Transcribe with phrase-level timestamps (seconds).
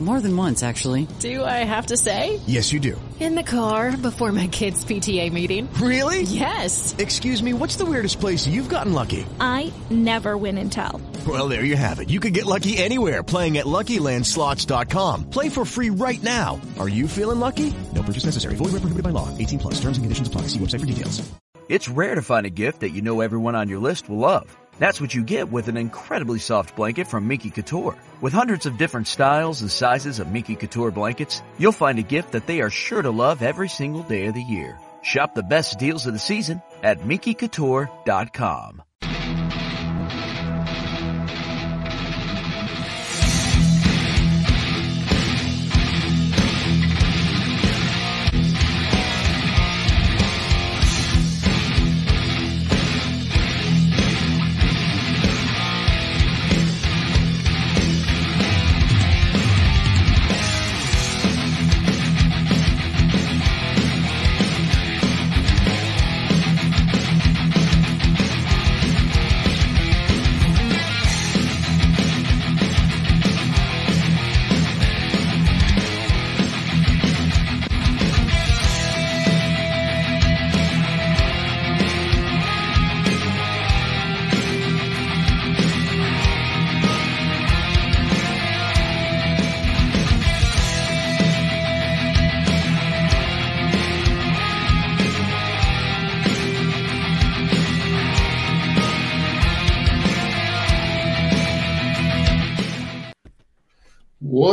[0.00, 1.08] More than once, actually.
[1.18, 2.38] Do I have to say?
[2.46, 3.00] Yes, you do.
[3.18, 5.68] In the car before my kids' PTA meeting.
[5.74, 6.22] Really?
[6.22, 6.94] Yes.
[6.98, 9.26] Excuse me, what's the weirdest place you've gotten lucky?
[9.40, 11.00] I never win and tell.
[11.26, 12.10] Well, there you have it.
[12.10, 15.30] You can get lucky anywhere playing at LuckyLandSlots.com.
[15.30, 16.60] Play for free right now.
[16.78, 17.74] Are you feeling lucky?
[17.92, 18.54] No purchase necessary.
[18.54, 19.36] Void where prohibited by law.
[19.36, 19.74] 18 plus.
[19.80, 20.42] Terms and conditions apply.
[20.42, 21.28] See website for details.
[21.68, 24.56] It's rare to find a gift that you know everyone on your list will love.
[24.78, 27.96] That's what you get with an incredibly soft blanket from Minky Couture.
[28.20, 32.32] With hundreds of different styles and sizes of Minky Couture blankets, you'll find a gift
[32.32, 34.78] that they are sure to love every single day of the year.
[35.02, 38.82] Shop the best deals of the season at MinkyCouture.com.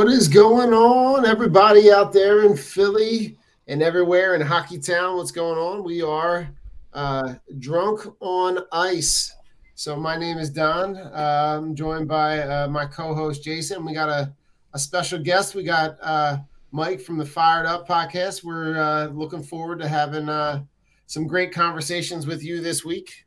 [0.05, 5.17] What is going on, everybody out there in Philly and everywhere in Hockey Town?
[5.17, 5.83] What's going on?
[5.83, 6.47] We are
[6.93, 9.33] uh, drunk on ice.
[9.73, 10.95] So my name is Don.
[10.95, 13.83] Uh, I'm joined by uh, my co-host Jason.
[13.83, 14.31] We got a,
[14.75, 15.55] a special guest.
[15.55, 16.37] We got uh,
[16.71, 18.43] Mike from the Fired Up podcast.
[18.43, 20.65] We're uh, looking forward to having uh,
[21.07, 23.25] some great conversations with you this week.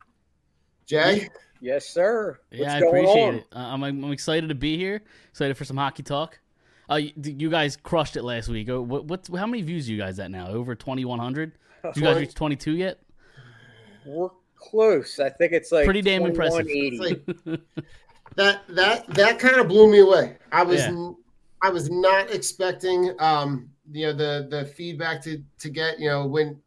[0.85, 1.27] Jay.
[1.59, 2.39] Yes, sir.
[2.51, 3.35] What's yeah, I appreciate on?
[3.35, 3.47] it.
[3.51, 5.01] Uh, I'm, I'm excited to be here.
[5.31, 6.39] Excited for some hockey talk.
[6.89, 8.69] Uh, you, you guys crushed it last week.
[8.69, 10.47] Uh, What, what, how many views are you guys at now?
[10.49, 11.51] Over 2,100?
[11.95, 12.99] You guys reach 22 yet?
[14.05, 15.19] We're close.
[15.19, 16.67] I think it's like Pretty damn impressive.
[16.67, 17.61] 2180.
[18.35, 20.37] that that that kind of blew me away.
[20.51, 20.87] I was Yeah.
[20.89, 21.15] n-
[21.61, 26.25] I was not expecting um you know the the feedback to to get you know
[26.27, 26.59] when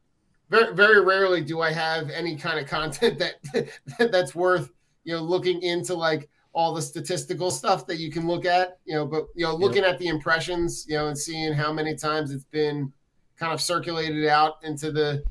[0.50, 3.18] very very rarely do I have any kind of content
[3.52, 3.68] that
[4.10, 4.70] that's worth
[5.04, 8.94] you know looking into like all the statistical stuff that you can look at you
[8.94, 12.30] know but you know looking at the impressions you know and seeing how many times
[12.30, 12.92] it's been
[13.38, 15.22] kind of circulated out into the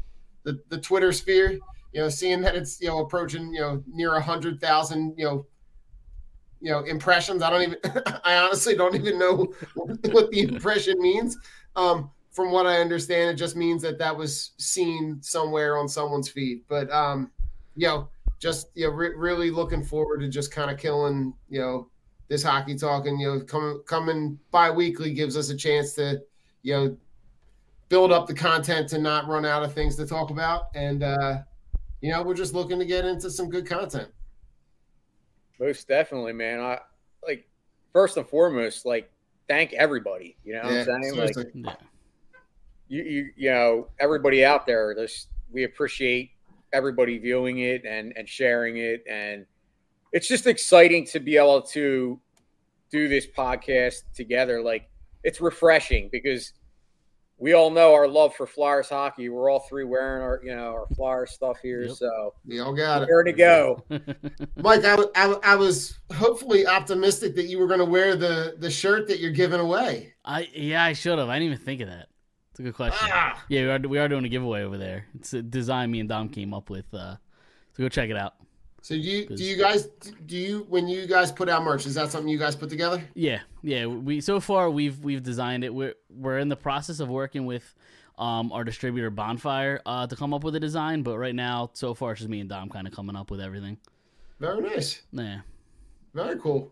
[0.44, 1.59] the, the Twitter sphere
[1.94, 5.26] you know seeing that it's you know approaching you know near a hundred thousand you
[5.26, 5.46] know
[6.59, 7.42] you know impressions.
[7.42, 7.78] I don't even
[8.24, 11.38] i honestly don't even know what the impression means.
[11.76, 16.30] Um from what i understand it just means that that was seen somewhere on someone's
[16.30, 16.62] feed.
[16.68, 17.32] But um
[17.76, 18.09] you know
[18.41, 21.88] just you know re- really looking forward to just kind of killing you know
[22.28, 26.19] this hockey talk and you know coming coming bi-weekly gives us a chance to
[26.63, 26.97] you know
[27.88, 31.38] build up the content to not run out of things to talk about and uh
[32.02, 34.09] you know we're just looking to get into some good content
[35.59, 36.59] Most definitely, man.
[36.59, 36.79] I
[37.23, 37.47] like
[37.94, 39.12] first and foremost, like
[39.47, 40.35] thank everybody.
[40.44, 41.16] You know what I'm saying?
[41.16, 41.35] Like.
[41.53, 41.75] Yeah.
[42.88, 44.96] you, you, you know, everybody out there.
[44.96, 46.31] There's we appreciate
[46.74, 49.46] everybody viewing it and and sharing it, and
[50.12, 52.20] it's just exciting to be able to
[52.92, 54.62] do this podcast together.
[54.62, 54.90] Like
[55.24, 56.54] it's refreshing because
[57.38, 59.28] we all know our love for Flyers hockey.
[59.30, 61.96] We're all three wearing our you know our Flyers stuff here, Yep.
[61.96, 63.84] so we all got it where to go.
[64.58, 64.96] Mike, I
[65.44, 69.32] I was hopefully optimistic that you were going to wear the, the shirt that you're
[69.32, 70.14] giving away.
[70.24, 71.30] I yeah, I should have.
[71.30, 72.09] I didn't even think of that.
[72.51, 73.07] It's a good question.
[73.12, 75.06] Ah, Yeah, we are, we are doing a giveaway over there.
[75.16, 76.85] It's a design me and Dom came up with.
[76.94, 77.16] Uh,
[77.73, 78.34] so go check it out.
[78.81, 79.85] so do you do you guys
[80.26, 81.85] do you when you guys put out merch?
[81.85, 83.02] Is that something you guys put together?
[83.14, 83.85] Yeah, yeah.
[83.85, 85.73] We so far we've we've designed it.
[85.73, 87.73] We're we're in the process of working with
[88.17, 91.03] um, our distributor Bonfire uh, to come up with a design.
[91.03, 93.40] But right now, so far, it's just me and Dom kind of coming up with
[93.40, 93.78] everything.
[94.41, 95.40] Very nice, Yeah.
[96.14, 96.70] very cool.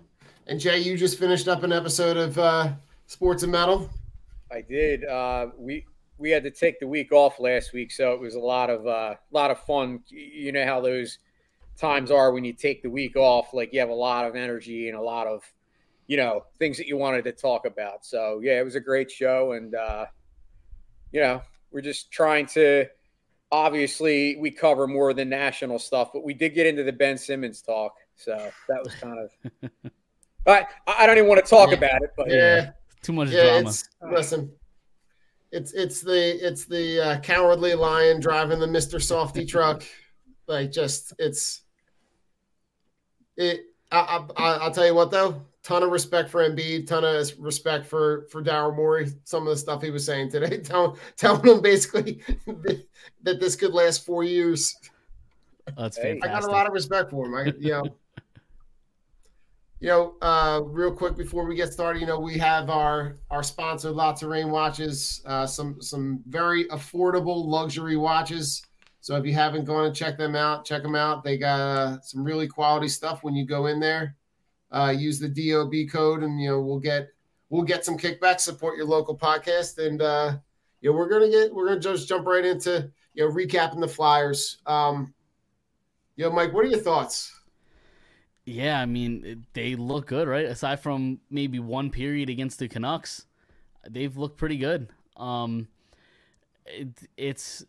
[0.47, 2.73] And Jay, you just finished up an episode of uh,
[3.05, 3.89] Sports and Metal.
[4.51, 5.05] I did.
[5.05, 5.85] Uh, we
[6.17, 8.85] we had to take the week off last week, so it was a lot of
[8.87, 10.01] uh, lot of fun.
[10.09, 11.19] You know how those
[11.77, 13.53] times are when you take the week off.
[13.53, 15.43] Like you have a lot of energy and a lot of
[16.07, 18.05] you know things that you wanted to talk about.
[18.05, 20.05] So yeah, it was a great show, and uh,
[21.11, 21.41] you know
[21.71, 22.85] we're just trying to
[23.51, 27.61] obviously we cover more than national stuff, but we did get into the Ben Simmons
[27.61, 29.71] talk, so that was kind of.
[30.47, 33.43] I I don't even want to talk about it, but Yeah, Too much yeah.
[33.43, 33.69] drama.
[33.69, 34.51] It's, listen,
[35.51, 39.83] it's it's the it's the uh, cowardly lion driving the Mister Softy truck.
[40.47, 41.61] Like, just it's
[43.37, 43.65] it.
[43.91, 45.43] I, I, I- I'll tell you what though.
[45.61, 46.87] Ton of respect for Embiid.
[46.87, 49.11] Ton of respect for for Daryl Morey.
[49.25, 52.23] Some of the stuff he was saying today, telling telling him basically
[53.21, 54.75] that this could last four years.
[55.77, 56.23] That's fantastic.
[56.23, 57.35] I got a lot of respect for him.
[57.35, 57.83] I, you know,
[59.79, 63.43] you know, uh, real quick before we get started, you know, we have our our
[63.43, 68.61] sponsor, Lots of Rain watches, uh, some some very affordable luxury watches.
[69.01, 71.23] So if you haven't gone and check them out, check them out.
[71.23, 74.15] They got uh, some really quality stuff when you go in there.
[74.71, 77.07] Uh, use the DOB code, and you know we'll get
[77.49, 78.41] we'll get some kickbacks.
[78.41, 80.37] Support your local podcast, and uh,
[80.81, 83.87] you know we're gonna get we're gonna just jump right into you know recapping the
[83.87, 84.57] Flyers.
[84.65, 85.13] Um,
[86.17, 87.38] you know, Mike, what are your thoughts?
[88.49, 90.45] Yeah, I mean they look good, right?
[90.45, 93.25] Aside from maybe one period against the Canucks,
[93.87, 94.89] they've looked pretty good.
[95.17, 95.67] Um,
[96.65, 97.61] it, it's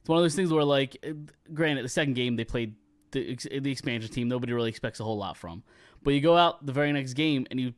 [0.00, 1.02] it's one of those things where, like,
[1.52, 2.74] granted, the second game they played
[3.10, 5.62] the the expansion team, nobody really expects a whole lot from.
[6.02, 7.74] But you go out the very next game and you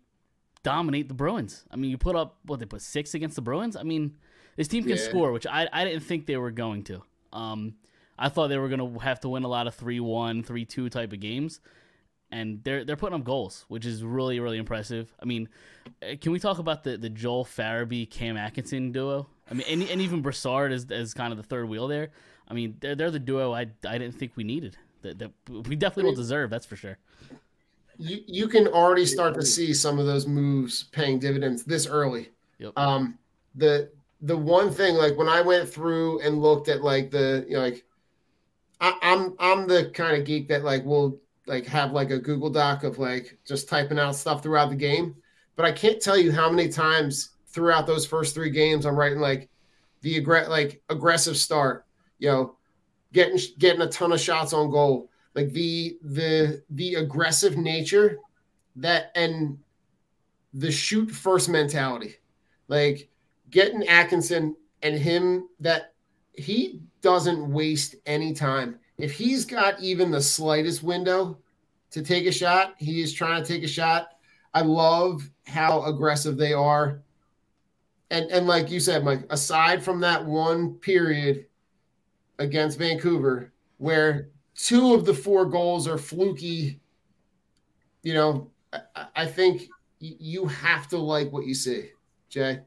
[0.62, 1.64] dominate the Bruins.
[1.70, 3.76] I mean, you put up what they put six against the Bruins.
[3.76, 4.16] I mean,
[4.56, 4.96] this team can Yeah.
[4.96, 7.02] score, which I I didn't think they were going to.
[7.32, 7.74] Um,
[8.18, 11.12] I thought they were going to have to win a lot of 3-1, 3-2 type
[11.12, 11.60] of games
[12.30, 15.12] and they're they're putting up goals, which is really really impressive.
[15.20, 15.48] I mean,
[16.02, 19.28] uh, can we talk about the, the Joel Farabee Cam Atkinson duo?
[19.50, 22.10] I mean, and, and even Brassard as, as kind of the third wheel there.
[22.48, 24.76] I mean, they're they're the duo I, I didn't think we needed.
[25.02, 26.50] That, that we definitely will deserve.
[26.50, 26.98] That's for sure.
[27.98, 32.30] You you can already start to see some of those moves paying dividends this early.
[32.58, 32.72] Yep.
[32.76, 33.18] Um,
[33.54, 33.90] the
[34.20, 37.62] the one thing like when I went through and looked at like the you know
[37.62, 37.84] like
[38.80, 42.50] I, I'm I'm the kind of geek that like will like have like a Google
[42.50, 45.14] Doc of like just typing out stuff throughout the game,
[45.54, 49.20] but I can't tell you how many times throughout those first three games I'm writing
[49.20, 49.48] like
[50.02, 51.86] the aggr- like aggressive start,
[52.18, 52.56] you know,
[53.12, 58.18] getting getting a ton of shots on goal, like the the the aggressive nature
[58.76, 59.58] that and
[60.52, 62.16] the shoot first mentality,
[62.68, 63.08] like
[63.50, 65.94] getting Atkinson and him that
[66.34, 68.78] he doesn't waste any time.
[68.98, 71.38] If he's got even the slightest window
[71.90, 74.08] to take a shot, he is trying to take a shot.
[74.54, 77.02] I love how aggressive they are.
[78.10, 81.46] And and like you said, Mike, aside from that one period
[82.38, 86.80] against Vancouver where two of the four goals are fluky,
[88.02, 89.68] you know, I, I think
[89.98, 91.90] you have to like what you see,
[92.28, 92.60] Jay.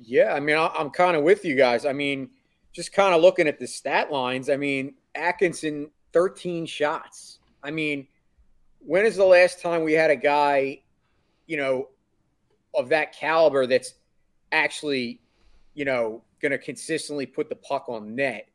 [0.00, 1.84] Yeah, I mean, I'm kind of with you guys.
[1.84, 2.30] I mean,
[2.78, 4.48] just kind of looking at the stat lines.
[4.48, 7.40] I mean, Atkinson, 13 shots.
[7.60, 8.06] I mean,
[8.78, 10.82] when is the last time we had a guy,
[11.48, 11.88] you know,
[12.76, 13.94] of that caliber that's
[14.52, 15.20] actually,
[15.74, 18.48] you know, going to consistently put the puck on net?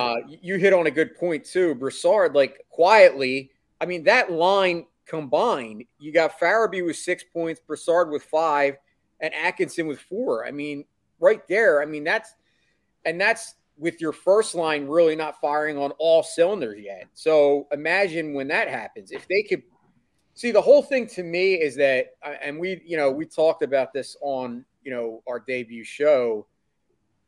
[0.00, 1.74] Uh, you hit on a good point too.
[1.74, 8.08] Brassard, like quietly, I mean, that line combined, you got Farabee with six points, Brassard
[8.08, 8.78] with five,
[9.20, 10.46] and Atkinson with four.
[10.46, 10.86] I mean,
[11.18, 12.36] right there, I mean, that's
[13.04, 17.06] and that's with your first line really not firing on all cylinders yet.
[17.14, 19.10] So imagine when that happens.
[19.10, 19.62] If they could
[20.34, 23.62] see the whole thing to me is that uh, and we, you know, we talked
[23.62, 26.46] about this on, you know, our debut show.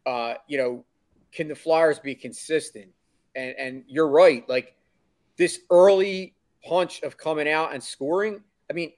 [0.05, 0.85] Uh, you know,
[1.33, 2.89] can the Flyers be consistent?
[3.35, 4.47] And and you're right.
[4.49, 4.77] Like
[5.37, 8.43] this early punch of coming out and scoring.
[8.71, 8.93] I mean,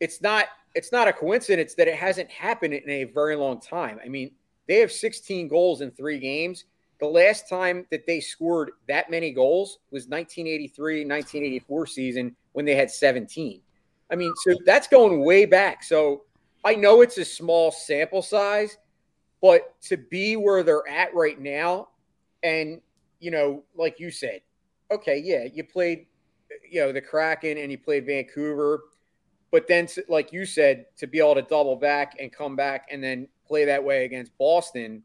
[0.00, 4.00] it's not it's not a coincidence that it hasn't happened in a very long time.
[4.04, 4.32] I mean,
[4.66, 6.64] they have 16 goals in three games.
[7.00, 12.74] The last time that they scored that many goals was 1983, 1984 season when they
[12.74, 13.60] had 17.
[14.10, 15.82] I mean, so that's going way back.
[15.82, 16.22] So
[16.64, 18.78] I know it's a small sample size,
[19.42, 21.88] but to be where they're at right now,
[22.42, 22.80] and
[23.20, 24.40] you know, like you said,
[24.90, 26.06] okay, yeah, you played,
[26.70, 28.84] you know, the Kraken and you played Vancouver,
[29.54, 33.00] but then, like you said, to be able to double back and come back and
[33.00, 35.04] then play that way against Boston,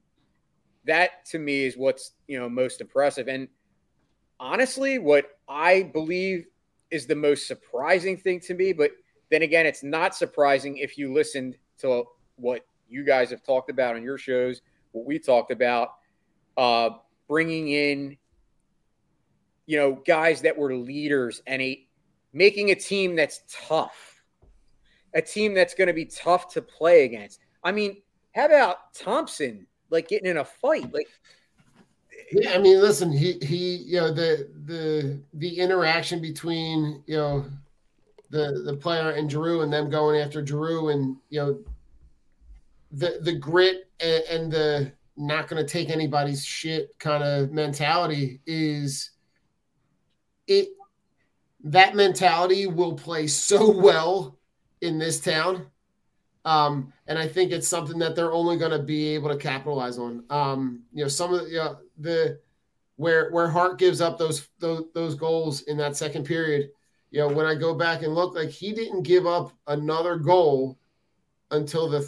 [0.85, 3.27] that to me is what's you know most impressive.
[3.27, 3.47] And
[4.39, 6.47] honestly, what I believe
[6.89, 8.89] is the most surprising thing to me, but
[9.29, 12.05] then again, it's not surprising if you listened to
[12.37, 14.63] what you guys have talked about on your shows,
[14.93, 15.89] what we talked about,
[16.57, 16.89] uh,
[17.27, 18.17] bringing in,
[19.67, 21.85] you know, guys that were leaders and a
[22.33, 24.08] making a team that's tough,
[25.13, 27.39] a team that's going to be tough to play against.
[27.63, 28.01] I mean,
[28.35, 30.93] how about Thompson like getting in a fight?
[30.93, 31.07] Like
[32.31, 37.45] yeah, I mean, listen, he he, you know, the the the interaction between you know
[38.29, 41.59] the the player and Drew and them going after Drew and you know
[42.91, 48.39] the the grit and, and the not going to take anybody's shit kind of mentality
[48.45, 49.11] is
[50.47, 50.69] it
[51.61, 54.38] that mentality will play so well
[54.81, 55.65] in this town
[56.45, 59.97] um, and I think it's something that they're only going to be able to capitalize
[59.97, 60.23] on.
[60.29, 62.39] Um, you know, some of the, you know, the
[62.95, 66.69] where where Hart gives up those, those those goals in that second period.
[67.11, 70.77] You know, when I go back and look, like he didn't give up another goal
[71.51, 72.07] until the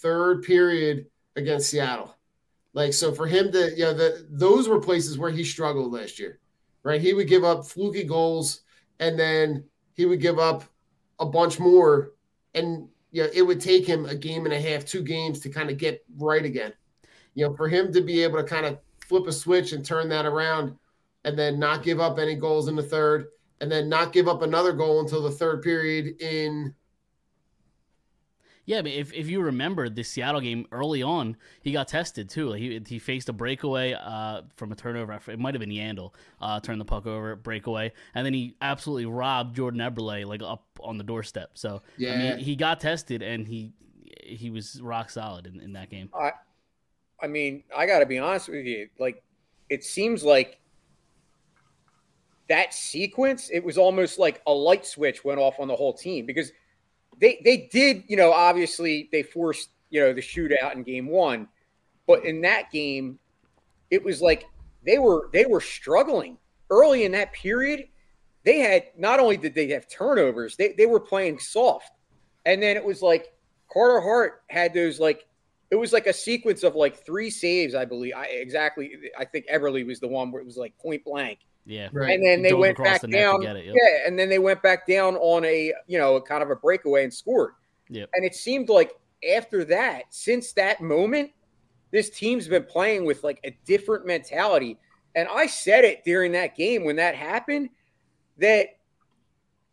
[0.00, 2.16] third period against Seattle.
[2.72, 6.18] Like so, for him to you know, the those were places where he struggled last
[6.18, 6.38] year,
[6.82, 7.00] right?
[7.00, 8.62] He would give up fluky goals,
[9.00, 10.64] and then he would give up
[11.20, 12.12] a bunch more,
[12.54, 15.48] and you know, it would take him a game and a half, two games to
[15.48, 16.72] kind of get right again.
[17.34, 20.08] You know, for him to be able to kind of flip a switch and turn
[20.08, 20.76] that around
[21.24, 23.26] and then not give up any goals in the third
[23.60, 26.74] and then not give up another goal until the third period in
[28.70, 32.52] yeah, but if, if you remember the Seattle game early on, he got tested too.
[32.52, 35.18] He he faced a breakaway uh, from a turnover.
[35.26, 39.06] It might have been Yandle uh, turned the puck over, breakaway, and then he absolutely
[39.06, 41.50] robbed Jordan Eberle like up on the doorstep.
[41.54, 43.72] So yeah, I mean, he got tested and he
[44.22, 46.08] he was rock solid in, in that game.
[46.14, 46.30] I
[47.20, 48.88] I mean, I got to be honest with you.
[49.00, 49.20] Like,
[49.68, 50.60] it seems like
[52.48, 56.24] that sequence, it was almost like a light switch went off on the whole team
[56.24, 56.52] because
[57.20, 61.48] they they did, you know, obviously they forced, you know, the shootout in game one.
[62.06, 63.18] But in that game,
[63.90, 64.46] it was like
[64.84, 66.38] they were they were struggling
[66.70, 67.86] early in that period.
[68.44, 71.92] They had not only did they have turnovers, they, they were playing soft.
[72.46, 73.34] And then it was like
[73.70, 75.26] Carter Hart had those like
[75.70, 78.14] it was like a sequence of like three saves, I believe.
[78.16, 81.40] I exactly I think Eberle was the one where it was like point blank.
[81.70, 81.88] Yeah.
[81.92, 82.14] Right.
[82.14, 83.42] And then they went back the down.
[83.44, 83.74] It, yep.
[83.76, 84.06] Yeah.
[84.06, 87.14] And then they went back down on a, you know, kind of a breakaway and
[87.14, 87.52] scored.
[87.88, 88.06] Yeah.
[88.12, 88.92] And it seemed like
[89.36, 91.30] after that, since that moment,
[91.92, 94.78] this team's been playing with like a different mentality.
[95.14, 97.70] And I said it during that game when that happened
[98.38, 98.66] that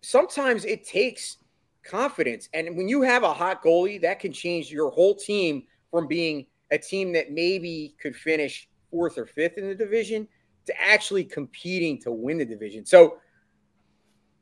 [0.02, 1.38] sometimes it takes
[1.84, 2.48] confidence.
[2.54, 6.46] And when you have a hot goalie, that can change your whole team from being
[6.70, 10.28] a team that maybe could finish fourth or fifth in the division
[10.68, 12.86] to actually competing to win the division.
[12.86, 13.18] So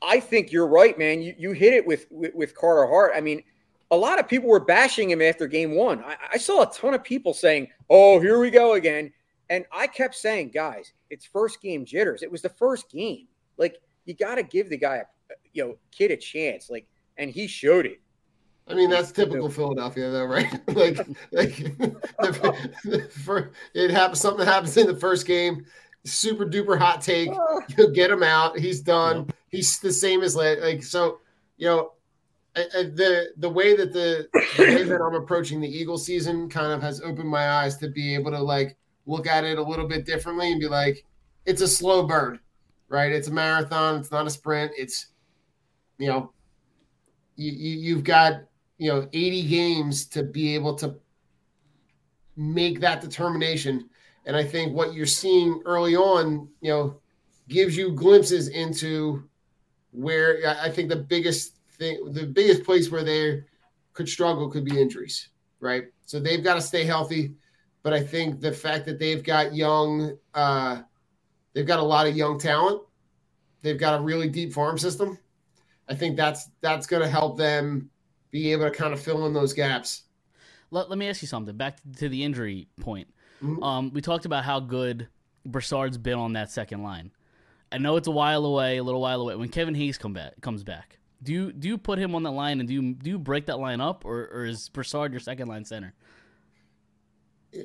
[0.01, 1.21] I think you're right, man.
[1.21, 3.13] You, you hit it with, with, with Carter Hart.
[3.15, 3.41] I mean,
[3.91, 6.03] a lot of people were bashing him after game one.
[6.03, 9.13] I, I saw a ton of people saying, "Oh, here we go again,"
[9.49, 12.23] and I kept saying, "Guys, it's first game jitters.
[12.23, 13.27] It was the first game.
[13.57, 16.69] Like you got to give the guy, a, you know, kid a chance.
[16.69, 18.01] Like, and he showed it.
[18.67, 20.51] I mean, that's typical Philadelphia, though, right?
[20.75, 20.97] like,
[21.31, 24.19] like the, the, for, it happens.
[24.19, 25.65] Something happens in the first game
[26.05, 27.29] super duper hot take.
[27.37, 27.61] Oh.
[27.77, 28.57] You get him out.
[28.57, 29.29] He's done.
[29.49, 31.19] He's the same as like so.
[31.57, 31.91] You know,
[32.53, 36.81] the the way that the, the way that I'm approaching the Eagle season kind of
[36.81, 40.05] has opened my eyes to be able to like look at it a little bit
[40.05, 41.05] differently and be like,
[41.45, 42.39] it's a slow burn,
[42.89, 43.11] right?
[43.11, 43.99] It's a marathon.
[43.99, 44.71] It's not a sprint.
[44.77, 45.07] It's
[45.97, 46.31] you know,
[47.35, 48.43] you, you you've got
[48.77, 50.95] you know 80 games to be able to
[52.37, 53.89] make that determination
[54.25, 56.99] and I think what you're seeing early on, you know,
[57.47, 59.23] gives you glimpses into
[59.91, 63.43] where I think the biggest thing, the biggest place where they
[63.93, 65.29] could struggle could be injuries,
[65.59, 65.85] right?
[66.05, 67.35] So they've got to stay healthy.
[67.83, 70.81] But I think the fact that they've got young, uh,
[71.53, 72.81] they've got a lot of young talent.
[73.61, 75.19] They've got a really deep farm system.
[75.87, 77.91] I think that's that's going to help them
[78.31, 80.03] be able to kind of fill in those gaps.
[80.71, 81.55] Let, let me ask you something.
[81.55, 83.07] Back to the injury point.
[83.45, 83.63] Mm-hmm.
[83.63, 85.07] Um, we talked about how good
[85.45, 87.11] Brassard's been on that second line.
[87.71, 89.35] I know it's a while away, a little while away.
[89.35, 92.31] When Kevin Hayes come back, comes back, do you do you put him on that
[92.31, 95.19] line and do you do you break that line up, or, or is Brassard your
[95.19, 95.93] second line center?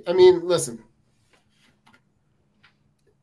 [0.06, 0.82] I mean, listen,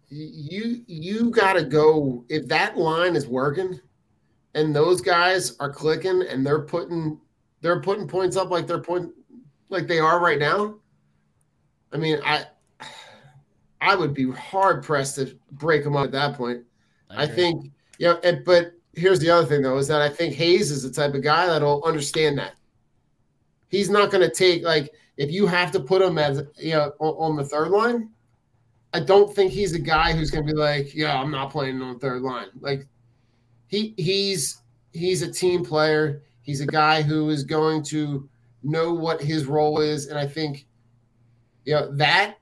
[0.10, 3.80] you you got to go if that line is working,
[4.54, 7.20] and those guys are clicking and they're putting
[7.62, 9.14] they're putting points up like they're putting
[9.70, 10.76] like they are right now.
[11.92, 12.46] I mean, I
[13.82, 16.64] I would be hard pressed to break him up at that point.
[17.10, 20.10] I, I think, you know, and, but here's the other thing though, is that I
[20.10, 22.54] think Hayes is the type of guy that'll understand that.
[23.70, 26.94] He's not going to take like if you have to put him as you know
[27.00, 28.10] on, on the third line.
[28.94, 31.82] I don't think he's a guy who's going to be like, yeah, I'm not playing
[31.82, 32.48] on the third line.
[32.60, 32.88] Like
[33.68, 34.62] he he's
[34.94, 36.24] he's a team player.
[36.42, 38.28] He's a guy who is going to
[38.64, 40.67] know what his role is, and I think
[41.68, 42.38] you know that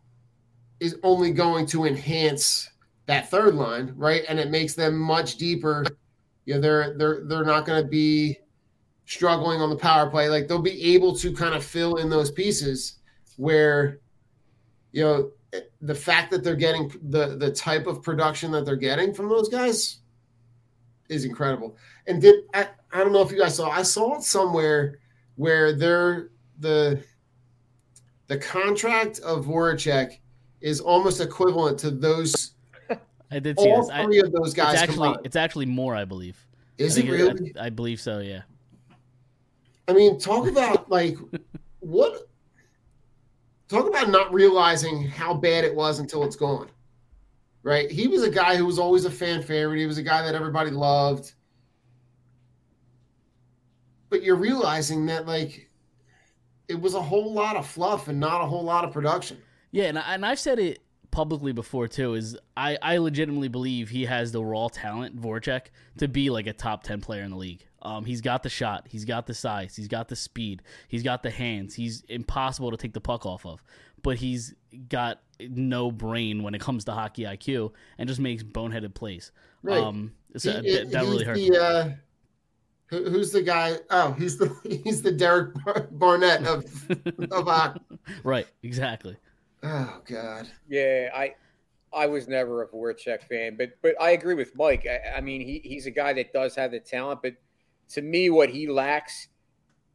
[0.79, 2.69] is only going to enhance
[3.07, 4.23] that third line, right?
[4.29, 5.83] And it makes them much deeper.
[6.45, 8.37] You know, they're they're they're not going to be
[9.05, 10.29] struggling on the power play.
[10.29, 12.99] Like they'll be able to kind of fill in those pieces
[13.37, 13.99] where
[14.91, 15.31] you know
[15.81, 19.49] the fact that they're getting the the type of production that they're getting from those
[19.49, 20.01] guys
[21.09, 21.77] is incredible.
[22.05, 24.99] And did I, I don't know if you guys saw I saw it somewhere
[25.35, 26.29] where they're
[26.59, 27.03] the
[28.27, 30.19] the contract of Voracek
[30.61, 32.53] is almost equivalent to those
[33.31, 33.89] I did see all this.
[33.89, 36.45] I- three of those guys it's actually it's actually more, I believe.
[36.77, 37.53] Is I it really?
[37.59, 38.19] I, I believe so.
[38.19, 38.41] Yeah.
[39.87, 41.17] I mean, talk about like
[41.79, 42.27] what
[43.67, 46.69] talk about not realizing how bad it was until it's gone.
[47.63, 47.89] Right?
[47.89, 49.79] He was a guy who was always a fan favorite.
[49.79, 51.33] He was a guy that everybody loved.
[54.09, 55.64] But you're realizing that like
[56.67, 59.37] it was a whole lot of fluff and not a whole lot of production.
[59.71, 60.79] Yeah, and, I, and I've said it
[61.11, 62.13] publicly before too.
[62.15, 65.67] Is I, I legitimately believe he has the raw talent, Voracek,
[65.97, 67.65] to be like a top ten player in the league.
[67.81, 71.21] Um, he's got the shot, he's got the size, he's got the speed, he's got
[71.21, 71.75] the hands.
[71.75, 73.61] He's impossible to take the puck off of,
[74.01, 74.55] but he's
[74.89, 79.31] got no brain when it comes to hockey IQ and just makes boneheaded plays.
[79.61, 79.77] Right.
[79.77, 81.47] Um, so He- that, that really hurts.
[81.47, 81.89] The, uh,
[82.87, 83.77] who, who's the guy?
[83.89, 86.65] Oh, he's the he's the Derek Bar- Barnett of
[87.31, 87.81] of hockey.
[88.23, 89.17] right, exactly.
[89.63, 90.47] Oh God.
[90.69, 91.33] Yeah, I
[91.93, 94.85] I was never a Voracek fan, but but I agree with Mike.
[94.85, 97.33] I, I mean, he he's a guy that does have the talent, but
[97.89, 99.27] to me, what he lacks,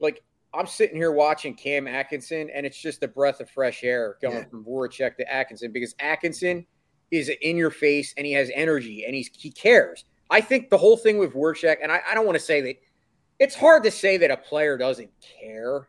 [0.00, 4.16] like I'm sitting here watching Cam Atkinson, and it's just a breath of fresh air
[4.20, 4.44] going Yeah.
[4.44, 6.66] from Voracek to Atkinson because Atkinson
[7.12, 10.04] is in your face and he has energy and he's he cares.
[10.30, 12.76] I think the whole thing with Voracek, and I, I don't want to say that
[13.38, 15.88] it's hard to say that a player doesn't care,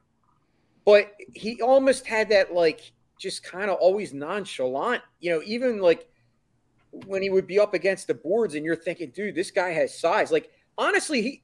[0.86, 6.08] but he almost had that like just kind of always nonchalant, you know, even like
[7.06, 9.98] when he would be up against the boards and you're thinking, dude, this guy has
[9.98, 10.32] size.
[10.32, 11.44] Like honestly, he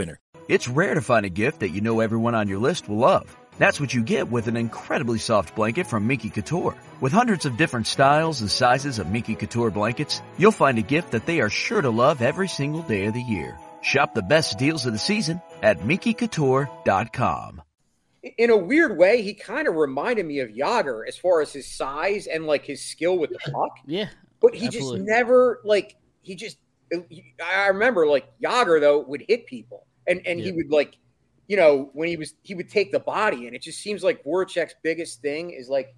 [0.00, 0.18] winner.
[0.48, 3.36] It's rare to find a gift that you know everyone on your list will love.
[3.58, 6.74] That's what you get with an incredibly soft blanket from Minky Couture.
[7.02, 11.10] With hundreds of different styles and sizes of Minky Couture blankets, you'll find a gift
[11.10, 13.58] that they are sure to love every single day of the year.
[13.82, 17.62] Shop the best deals of the season at MinkyCouture.com.
[18.38, 21.66] in a weird way, he kind of reminded me of Jagr as far as his
[21.70, 23.72] size and like his skill with the puck.
[23.86, 24.08] Yeah,
[24.40, 24.98] But he Absolutely.
[25.00, 26.58] just never like he just.
[27.44, 30.96] I remember like Jagr though would hit people, and and he would like,
[31.46, 34.24] you know, when he was he would take the body, and it just seems like
[34.24, 35.94] Voracek's biggest thing is like,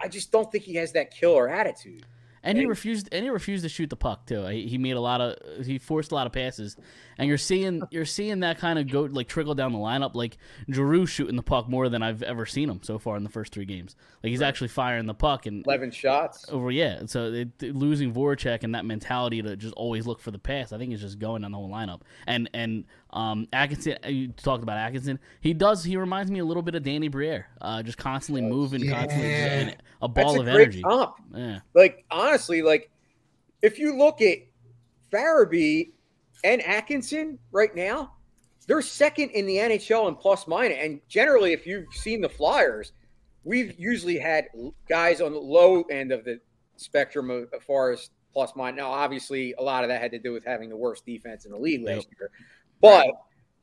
[0.00, 2.04] I just don't think he has that killer attitude.
[2.46, 3.08] And he refused.
[3.10, 4.46] And he refused to shoot the puck too.
[4.46, 5.66] He, he made a lot of.
[5.66, 6.76] He forced a lot of passes,
[7.18, 10.14] and you're seeing you're seeing that kind of go like trickle down the lineup.
[10.14, 10.38] Like
[10.70, 13.52] Giroux shooting the puck more than I've ever seen him so far in the first
[13.52, 13.96] three games.
[14.22, 16.46] Like he's actually firing the puck and Eleven shots.
[16.48, 16.70] over.
[16.70, 20.72] Yeah, so it, losing Voracek and that mentality to just always look for the pass,
[20.72, 22.02] I think is just going down the whole lineup.
[22.28, 22.84] And and
[23.16, 25.18] um Atkinson, you talked about Atkinson.
[25.40, 25.82] He does.
[25.82, 27.48] He reminds me a little bit of Danny Briere.
[27.60, 29.46] Uh, just constantly moving, constantly Yeah.
[29.46, 30.82] and a ball That's a of great energy.
[30.82, 31.16] comp.
[31.34, 31.60] Yeah.
[31.74, 32.90] Like honestly, like
[33.62, 34.38] if you look at
[35.12, 35.90] Farabee
[36.44, 38.12] and Atkinson right now,
[38.66, 40.76] they're second in the NHL in plus minus.
[40.80, 42.92] And generally, if you've seen the Flyers,
[43.44, 44.48] we've usually had
[44.88, 46.40] guys on the low end of the
[46.76, 48.76] spectrum of, as far as plus minus.
[48.78, 51.52] Now, obviously, a lot of that had to do with having the worst defense in
[51.52, 52.30] the league last year,
[52.80, 53.06] but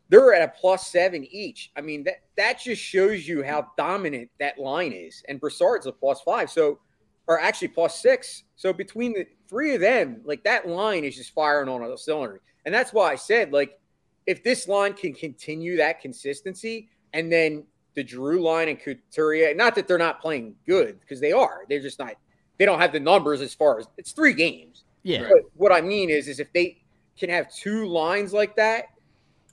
[0.10, 1.72] they're at a plus seven each.
[1.76, 5.24] I mean, that that just shows you how dominant that line is.
[5.28, 6.80] And Brassard's a plus five, so
[7.28, 8.44] or actually plus six.
[8.56, 12.42] So between the three of them, like that line is just firing on a cylinder.
[12.66, 13.80] And that's why I said, like,
[14.26, 19.76] if this line can continue that consistency, and then the Drew line and Couturier, not
[19.76, 22.14] that they're not playing good because they are, they're just not.
[22.58, 24.84] They don't have the numbers as far as it's three games.
[25.04, 25.28] Yeah.
[25.28, 26.84] But what I mean is, is if they
[27.18, 28.86] can have two lines like that,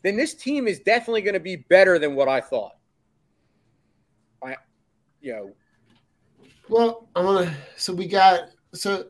[0.03, 2.73] then this team is definitely going to be better than what I thought.
[4.43, 4.57] I,
[5.21, 5.53] you know,
[6.69, 7.55] Well, I'm gonna.
[7.77, 8.51] So we got.
[8.73, 9.07] So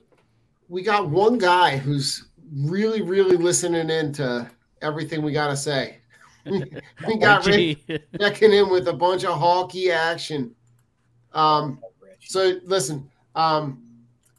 [0.68, 4.50] we got one guy who's really, really listening into
[4.82, 5.98] everything we gotta say.
[6.46, 8.00] we got Rick RG.
[8.18, 10.54] checking in with a bunch of hockey action.
[11.32, 11.80] Um,
[12.20, 13.82] so listen, um,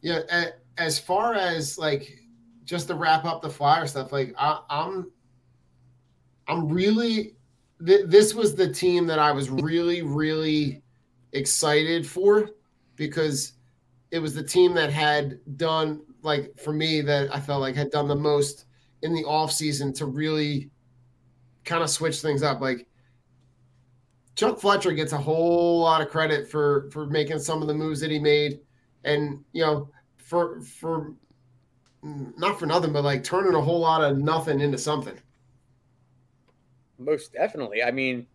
[0.01, 2.17] Yeah, a- as far as like
[2.65, 5.11] just to wrap up the flyer stuff, like I, I'm,
[6.51, 7.35] I'm really.
[7.85, 10.83] Th- this was the team that I was really, really
[11.31, 12.49] excited for
[12.95, 13.53] because
[14.11, 17.89] it was the team that had done like for me that I felt like had
[17.89, 18.65] done the most
[19.01, 20.69] in the off season to really
[21.63, 22.59] kind of switch things up.
[22.59, 22.85] Like
[24.35, 28.01] Chuck Fletcher gets a whole lot of credit for for making some of the moves
[28.01, 28.59] that he made,
[29.05, 31.13] and you know for for
[32.03, 35.17] not for nothing, but like turning a whole lot of nothing into something.
[37.03, 37.83] Most definitely.
[37.83, 38.27] I mean,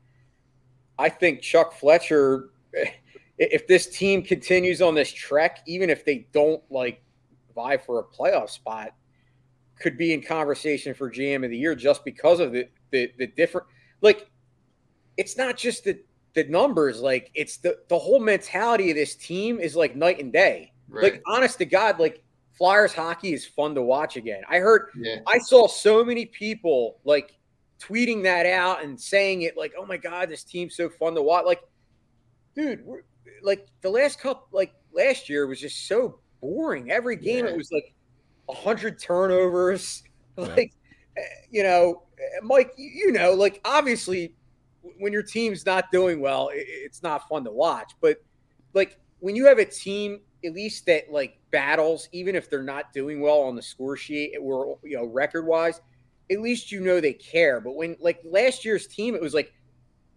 [0.99, 2.51] I think Chuck Fletcher,
[3.39, 7.03] if this team continues on this trek, even if they don't like
[7.55, 8.95] vie for a playoff spot,
[9.81, 13.27] could be in conversation for GM of the year just because of the the, the
[13.27, 13.67] different
[14.01, 14.31] like
[15.17, 15.99] it's not just the
[16.35, 20.33] the numbers, like it's the the whole mentality of this team is like night and
[20.33, 20.73] day.
[20.89, 21.15] Right.
[21.15, 24.43] Like honest to God, like Flyers hockey is fun to watch again.
[24.49, 25.17] I heard Yeah.
[25.27, 27.36] I saw so many people like
[27.81, 31.23] tweeting that out and saying it like, "Oh my god, this team's so fun to
[31.23, 31.63] watch." Like,
[32.55, 33.03] dude, we're,
[33.43, 36.91] like the last couple, like last year was just so boring.
[36.91, 37.53] Every game Yeah.
[37.53, 37.95] it was like
[38.49, 40.03] a hundred turnovers.
[40.39, 40.75] Like,
[41.17, 44.35] eh, you know, eh, Mike, you you know, like obviously
[44.99, 47.93] when your team's not doing well, it's not fun to watch.
[48.03, 48.19] But
[48.75, 52.93] like when you have a team at least that like battles, even if they're not
[52.93, 55.81] doing well on the score sheet or you know record wise,
[56.31, 57.61] at least you know they care.
[57.61, 59.53] But when like last year's team, it was like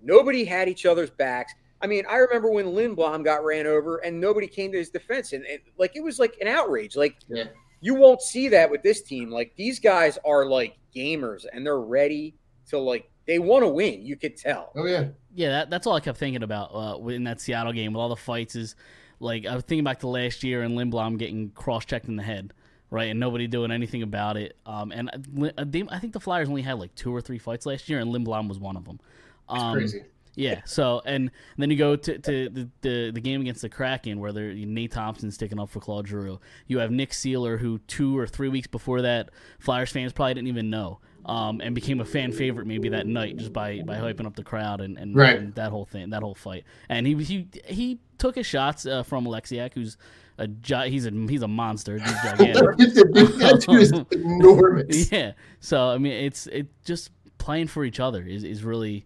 [0.02, 1.54] nobody had each other's backs.
[1.82, 5.34] I mean, I remember when Lindblom got ran over and nobody came to his defense,
[5.34, 6.96] and, and like it was like an outrage.
[6.96, 7.46] Like Yeah.
[7.82, 9.30] you won't see that with this team.
[9.32, 12.36] Like these guys are like gamers and they're ready
[12.70, 14.06] to like they want to win.
[14.06, 14.72] You could tell.
[14.76, 15.10] Oh yeah.
[15.36, 18.10] Yeah, that, that's all I kept thinking about uh, in that Seattle game with all
[18.10, 18.56] the fights.
[18.56, 18.76] Is
[19.20, 22.24] like I was thinking back to last year and Lindblom getting cross checked in the
[22.24, 22.52] head,
[22.92, 24.56] right, and nobody doing anything about it.
[24.66, 27.66] Um, and uh, they, I think the Flyers only had like two or three fights
[27.66, 29.00] last year, and Lindblom was one of them.
[29.48, 30.04] Um, crazy.
[30.36, 30.62] Yeah.
[30.66, 34.32] So and then you go to, to the, the the game against the Kraken where
[34.32, 36.40] they're Nate Thompson's sticking up for Claude Giroux.
[36.68, 40.48] You have Nick Seeler who two or three weeks before that Flyers fans probably didn't
[40.48, 41.00] even know.
[41.26, 44.44] Um, and became a fan favorite maybe that night just by, by hyping up the
[44.44, 45.38] crowd and, and, Right.
[45.38, 46.64] and that whole thing, that whole fight.
[46.88, 49.98] And he he he took his shots uh, from Oleksiak, who's
[50.40, 52.78] a gi- he's a he's a monster, he's gigantic.
[52.78, 55.12] that dude is enormous.
[55.12, 55.34] Yeah.
[55.60, 59.06] So I mean, it's it just playing for each other is is really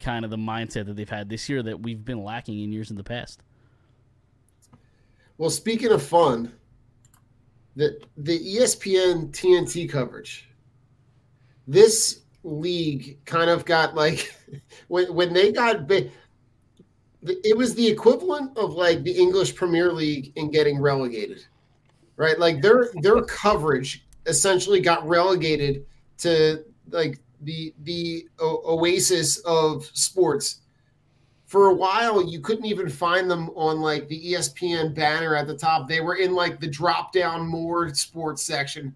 [0.00, 2.90] kind of the mindset that they've had this year that we've been lacking in years
[2.90, 3.42] in the past.
[5.38, 6.52] Well, speaking of fun,
[7.76, 10.48] the the ESPN TNT coverage,
[11.66, 14.32] this league kind of got like
[14.88, 16.10] when when they got big.
[17.22, 21.46] It was the equivalent of like the English Premier League in getting relegated,
[22.16, 22.38] right?
[22.38, 25.86] Like their their coverage essentially got relegated
[26.18, 30.60] to like the the o- oasis of sports
[31.54, 35.56] for a while you couldn't even find them on like the ESPN banner at the
[35.56, 35.88] top.
[35.88, 38.92] They were in like the drop down more sports section.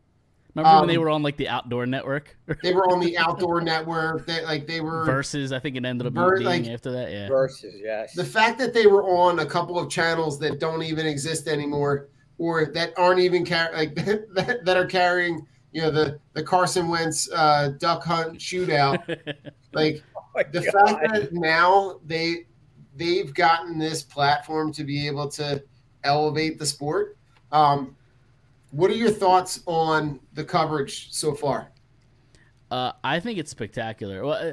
[0.59, 3.61] Remember when they Um, were on like the outdoor network They were on the outdoor
[3.61, 4.27] network.
[4.27, 5.53] They like they were versus?
[5.53, 7.11] I think it ended up Ver- being like- after that.
[7.13, 7.29] Yeah.
[7.29, 8.15] Versus, yes.
[8.15, 12.09] the fact that they were on a couple of channels that don't even exist anymore
[12.39, 13.95] or that aren't even car- like
[14.35, 18.99] that, that are carrying you know the the Carson Wentz uh, duck hunt shootout
[19.75, 20.03] like
[20.35, 20.73] my the God.
[20.73, 22.47] fact that now they
[22.97, 25.63] they've gotten this platform to be able to
[26.05, 27.17] elevate the sport
[27.53, 27.95] um
[28.71, 31.71] what are your thoughts on the coverage so far
[32.71, 34.23] Uh, I think it's spectacular.
[34.27, 34.53] Well, uh,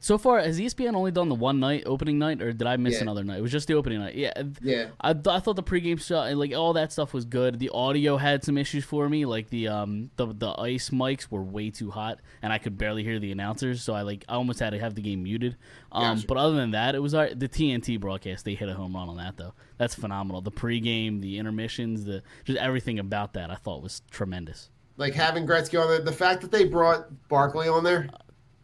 [0.00, 2.94] so far, has ESPN only done the one night opening night, or did I miss
[2.94, 3.02] Yeah.
[3.02, 3.38] another night?
[3.38, 4.14] It was just the opening night.
[4.14, 4.88] Yeah, Yeah.
[5.00, 7.58] I, th- I thought the pregame shot, like all that stuff, was good.
[7.58, 11.42] The audio had some issues for me, like the um the the ice mics were
[11.42, 13.82] way too hot, and I could barely hear the announcers.
[13.82, 15.56] So I like I almost had to have the game muted.
[15.92, 16.26] Um, Gotcha.
[16.26, 17.38] but other than that, it was all right.
[17.38, 18.44] the TNT broadcast.
[18.44, 19.54] They hit a home run on that though.
[19.78, 20.40] That's phenomenal.
[20.40, 24.70] The pregame, the intermissions, the just everything about that, I thought was tremendous.
[24.98, 28.08] like having Gretzky on there the fact that they brought Barkley on there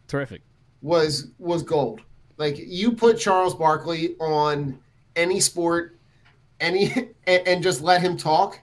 [0.07, 0.41] Terrific.
[0.83, 2.01] Was was gold.
[2.37, 4.77] Like you put Charles Barkley on
[5.15, 5.97] any sport
[6.59, 6.91] any
[7.27, 8.59] and, and just let him talk.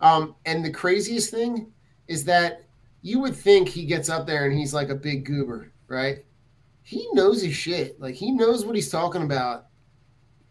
[0.00, 1.72] Um and the craziest thing
[2.08, 2.64] is that
[3.02, 6.24] you would think he gets up there and he's like a big goober right?
[6.82, 8.00] He knows his shit.
[8.00, 9.66] Like he knows what he's talking about.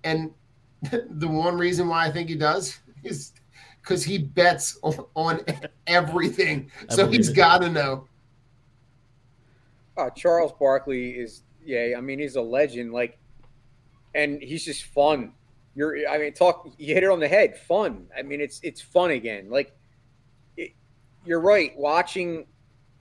[0.04, 0.32] And
[0.92, 3.34] the one reason why i think he does is
[3.82, 5.42] because he bets on, on
[5.88, 6.70] everything.
[6.90, 8.08] So he's got to know
[9.98, 12.94] Uh, Charles Barkley is, yeah, I mean, he's a legend.
[12.94, 13.18] Like,
[14.14, 15.34] and he's just fun
[15.76, 16.68] You're, I mean, talk.
[16.80, 17.56] You hit it on the head.
[17.56, 18.08] Fun.
[18.18, 19.48] I mean, it's it's fun again.
[19.50, 19.78] Like,
[20.58, 20.72] it,
[21.24, 21.72] you're right.
[21.78, 22.48] Watching,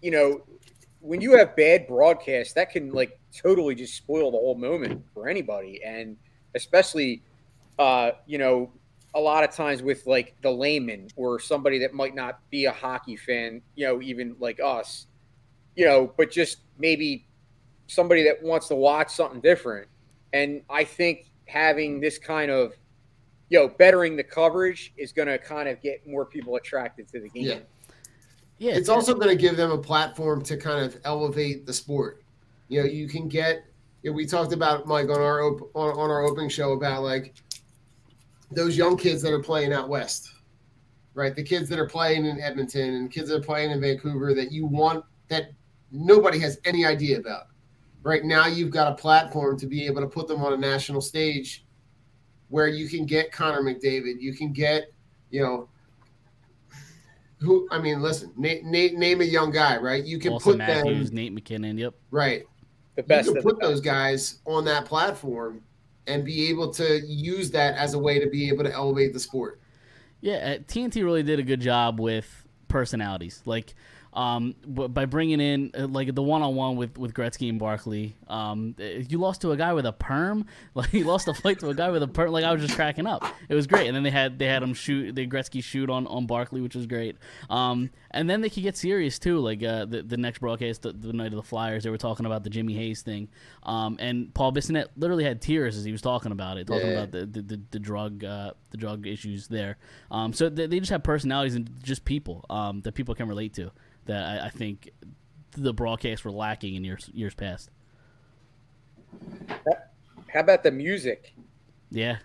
[0.02, 0.42] you know,
[1.00, 5.26] when you have bad broadcast, that can like totally just spoil the whole moment for
[5.26, 6.18] anybody, and
[6.54, 7.22] especially,
[7.78, 8.70] uh, you know,
[9.14, 12.72] a lot of times with like the layman or somebody that might not be a
[12.72, 15.06] hockey fan, you know, even like us,
[15.77, 17.27] you know, but just maybe
[17.87, 19.87] somebody that wants to watch something different.
[20.33, 22.75] And I think having this kind of,
[23.49, 27.21] you know, bettering the coverage is going to kind of get more people attracted to
[27.21, 27.45] the game.
[27.45, 27.59] Yeah.
[28.59, 32.23] Yeah, it's also going to give them a platform to kind of elevate the sport.
[32.69, 33.65] You know, you can get.
[34.03, 37.03] You know, we talked about Mike on our op- on, on our opening show about
[37.03, 37.35] like
[38.51, 40.31] those young kids that are playing out west,
[41.12, 41.35] right?
[41.35, 44.53] The kids that are playing in Edmonton and kids that are playing in Vancouver that
[44.53, 45.51] you want that
[45.96, 47.46] nobody has any idea about.
[48.02, 51.00] Right now, you've got a platform to be able to put them on a national
[51.00, 51.64] stage
[52.48, 54.92] where you can get Connor McDavid, you can get,
[55.30, 55.68] you know,
[57.38, 60.02] who I mean, listen, name, name, name a young guy, right?
[60.02, 61.78] You can Austin put Matthews, them Nate MacKinnon.
[61.78, 61.94] Yep.
[62.11, 62.44] right.
[62.94, 65.61] The best you can put those guys on that platform
[66.06, 69.20] and be able to use that as a way to be able to elevate the
[69.20, 69.61] sport.
[70.22, 73.42] Yeah, uh, TNT really did a good job with personalities.
[73.44, 73.74] Like,
[74.16, 78.16] um, by bringing in uh, like the one on one with with Gretzky and Barkley.
[78.26, 80.46] Um, uh, you lost to a guy with a perm.
[80.74, 82.33] Like you lost a fight to a guy with a perm.
[82.33, 83.24] Like I was just cracking up.
[83.48, 83.87] It was great.
[83.87, 85.14] And then they had they had him shoot.
[85.14, 87.16] They Gretzky shoot on on Barkley, which was great.
[87.50, 89.38] Um, and then they could get serious too.
[89.38, 92.24] Like uh, the the next broadcast, the, the night of the Flyers, they were talking
[92.26, 93.29] about the Jimmy Hayes thing.
[93.62, 96.92] Um, and Paul Bissonnette literally had tears as he was talking about it, talking Yeah.
[97.02, 99.76] about the the, the, the drug uh, the drug issues there.
[100.11, 103.52] Um, so they, they just have personalities and just people um, that people can relate
[103.55, 103.70] to.
[104.07, 104.90] That I, I think
[105.53, 107.71] the broadcasts were lacking in years years past.
[110.33, 111.33] How about the music?
[111.90, 112.19] Yeah,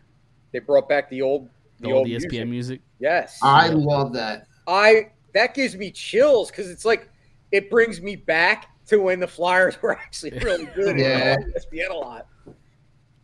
[0.52, 2.50] They brought back the old the, the old old ESPN music.
[2.50, 2.82] music.
[3.00, 3.39] Yes.
[3.41, 4.48] I love that.
[4.67, 7.10] I that gives me chills because it's like
[7.52, 10.98] it brings me back to when the Flyers were actually really good.
[11.00, 11.08] Yeah.
[11.17, 12.28] And I like ESPN a lot.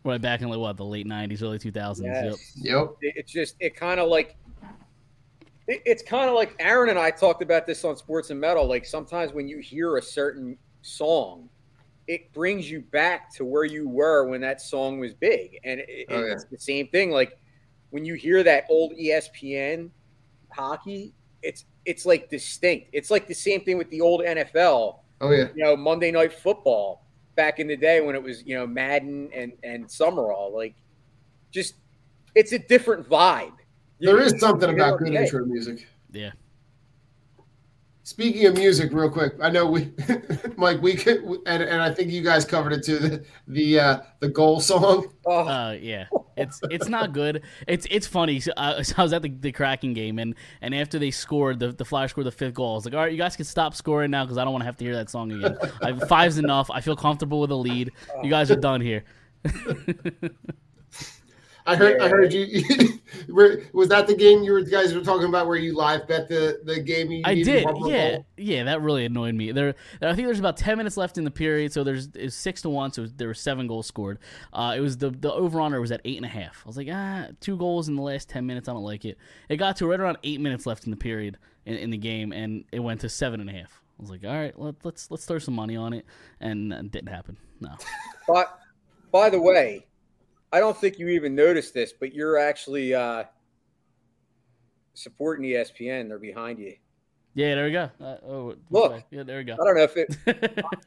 [0.04, 2.02] Right back in like what the late '90s, early 2000s.
[2.04, 2.24] Yep.
[2.24, 2.52] Yes.
[2.56, 2.88] Yep.
[3.02, 4.47] It- It's just it kind of like it,
[5.68, 8.66] it's kind of like Aaron and I talked about this on Sports and Metal.
[8.66, 11.48] Like sometimes when you hear a certain song,
[12.06, 16.06] it brings you back to where you were when that song was big, and it,
[16.08, 16.32] Oh, yeah.
[16.32, 17.10] it's the same thing.
[17.10, 17.38] Like
[17.90, 19.90] when you hear that old ESPN
[20.50, 22.88] hockey, it's it's like distinct.
[22.92, 25.00] It's like the same thing with the old NFL.
[25.20, 25.48] Oh yeah.
[25.54, 27.04] You know, Monday Night Football
[27.36, 30.54] back in the day when it was you know Madden and and Summerall.
[30.54, 30.74] Like,
[31.50, 31.74] just
[32.34, 33.52] it's a different vibe.
[34.00, 35.86] There You- is something about good intro music.
[36.12, 36.30] Yeah.
[38.04, 39.92] Speaking of music, real quick, I know we,
[40.56, 42.98] Mike, we could, and, and I think you guys covered it too.
[42.98, 45.08] The the uh, the goal song.
[45.26, 46.06] Oh, Uh, yeah,
[46.38, 47.42] it's it's not good.
[47.66, 48.40] It's it's funny.
[48.40, 51.58] So, uh, so I was at the, the Kraken game, and and after they scored,
[51.58, 52.72] the the Flyers scored the fifth goal.
[52.72, 54.62] I was like, all right, you guys can stop scoring now because I don't want
[54.62, 55.58] to have to hear that song again.
[55.82, 56.70] I, five's enough.
[56.70, 57.92] I feel comfortable with a lead.
[58.22, 59.04] You guys are done here.
[61.68, 62.00] I heard.
[62.00, 62.98] I heard you.
[63.28, 66.26] were, was that the game you were guys were talking about where you live bet
[66.26, 67.10] the the game?
[67.10, 68.26] You I did, yeah, goal?
[68.38, 68.64] yeah.
[68.64, 69.52] That really annoyed me.
[69.52, 72.62] There, I think there's about ten minutes left in the period, so there's it's six
[72.62, 74.18] to one, so there were seven goals scored.
[74.50, 76.62] Uh, it was the the over under was at eight and a half.
[76.64, 78.66] I was like, ah, two goals in the last ten minutes.
[78.66, 79.18] I don't like it.
[79.50, 82.32] It got to right around eight minutes left in the period in, in the game,
[82.32, 83.82] and it went to seven and a half.
[83.98, 86.06] I was like, all right, let, let's let's throw some money on it,
[86.40, 87.36] and it didn't happen.
[87.60, 87.76] No,
[88.26, 88.58] But
[89.10, 89.87] by the way,
[90.52, 93.24] I don't think you even noticed this, but you're actually uh,
[94.94, 96.08] supporting ESPN.
[96.08, 96.74] They're behind you.
[97.34, 97.90] yeah, there we go.
[98.00, 99.02] Uh, oh, Look.
[99.10, 99.54] yeah, there we go.
[99.54, 100.16] I don't know if it.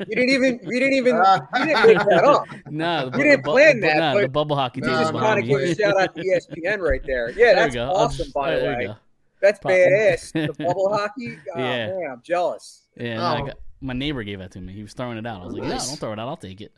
[0.07, 0.59] You didn't even.
[0.63, 1.15] You didn't even.
[1.15, 2.45] You didn't make that up.
[2.69, 4.95] no, the, You didn't bu- plan the, that, nah, but the bubble hockey team You
[4.97, 7.29] just kind behind of give a shout out to ESPN right there.
[7.37, 8.17] Yeah, There that's awesome.
[8.17, 8.95] just- by the way,
[9.41, 10.31] that's Pop- badass.
[10.33, 11.37] The bubble hockey.
[11.55, 11.87] Oh, Yeah.
[11.87, 12.87] man, I'm jealous.
[12.95, 13.45] Yeah, no, I Oh.
[13.45, 14.73] got, my neighbor gave that to me.
[14.73, 15.41] He was throwing it out.
[15.41, 15.83] I was like, Nice.
[15.85, 16.27] no, don't throw it out.
[16.27, 16.71] I'll take it.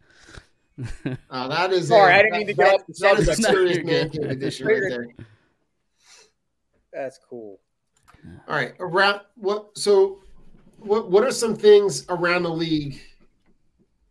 [1.30, 1.88] Uh, that is.
[1.90, 3.54] Sorry, a- I didn't mean to get that- off the That is a subject.
[3.54, 5.08] Serious you're man cave edition right there.
[6.92, 7.60] That's cool.
[8.48, 9.78] All right, around what?
[9.78, 10.22] So,
[10.80, 11.12] what?
[11.12, 13.00] What are some things around the league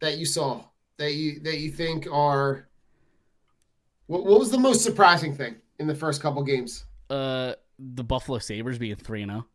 [0.01, 0.65] that you saw
[0.99, 2.69] that you that you think are?
[4.07, 6.85] What, what was the most surprising thing in the first couple games?
[7.09, 9.47] Uh, the Buffalo Sabres being three and zero.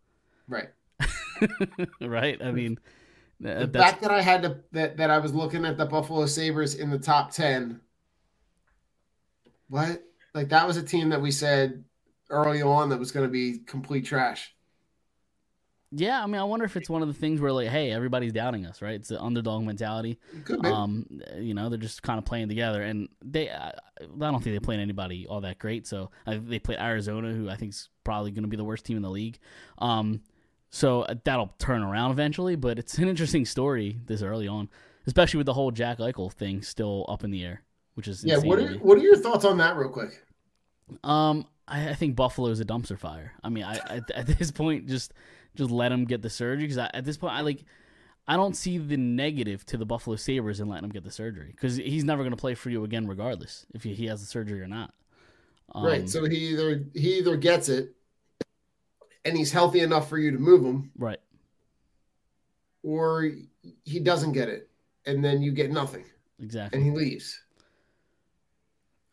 [0.48, 0.70] Right.
[2.02, 2.42] right?
[2.42, 2.80] I mean,
[3.40, 5.86] The that, that's fact that I had to that, that I was looking at the
[5.86, 7.82] Buffalo Sabres in the top ten.
[9.70, 10.04] What?
[10.34, 11.84] Like that was a team that we said
[12.30, 14.54] early on that was going to be complete trash.
[15.92, 18.34] Yeah, I mean, I wonder if it's one of the things where like, hey, everybody's
[18.34, 18.96] doubting us, right?
[18.96, 20.20] It's the underdog mentality.
[20.44, 20.68] Could be.
[20.68, 21.06] Um,
[21.38, 23.72] you know, they're just kind of playing together, and they, I, I
[24.20, 25.88] don't think they played anybody all that great.
[25.88, 28.86] So uh, they played Arizona, who I think is probably going to be the worst
[28.86, 29.40] team in the league.
[29.78, 30.22] Um,
[30.70, 34.70] so uh, that'll turn around eventually, but it's an interesting story this early on,
[35.06, 37.64] especially with the whole Jack Eichel thing still up in the air,
[37.96, 38.38] which is Yeah.
[38.38, 38.74] What are.
[38.76, 40.24] What are your thoughts on that, real quick?
[41.04, 43.34] Um, I, I think Buffalo is a dumpster fire.
[43.44, 45.14] I mean, I at, at this point just
[45.56, 47.66] just let him get the surgery because at this point I like
[48.28, 51.52] I don't see the negative to the Buffalo Sabres in letting him get the surgery
[51.52, 54.28] because he's never going to play for you again regardless if he, he has the
[54.28, 54.94] surgery or not.
[55.74, 56.10] Um, right.
[56.10, 57.96] So he either he either gets it,
[59.28, 61.20] and he's healthy enough for you to move him, right.
[62.84, 63.30] or
[63.84, 64.70] he doesn't get it,
[65.06, 66.06] and then you get nothing,
[66.42, 66.78] Exactly.
[66.80, 67.40] and he leaves.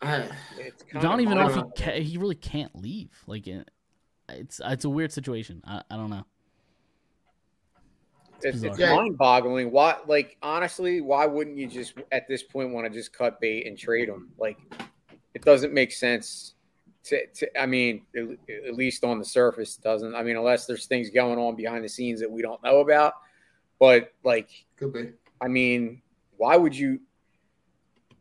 [0.00, 3.10] I, It's I kind don't even know if he mind- ca- he really can't leave.
[3.26, 3.46] Like
[4.28, 5.62] it's it's a weird situation.
[5.66, 6.24] I, I don't know.
[8.42, 8.96] It's, it's bizarre.
[8.96, 9.70] mind-boggling.
[9.70, 13.66] Why, like, honestly, why wouldn't you just at this point want to just cut bait
[13.66, 14.32] and trade him?
[14.36, 14.58] Like,
[15.32, 16.53] it doesn't make sense.
[17.04, 20.14] To, to I mean, at, at least on the surface, doesn't.
[20.14, 23.14] I mean, unless there's things going on behind the scenes that we don't know about.
[23.78, 25.12] But like, could be.
[25.40, 26.00] I mean,
[26.36, 27.00] why would you?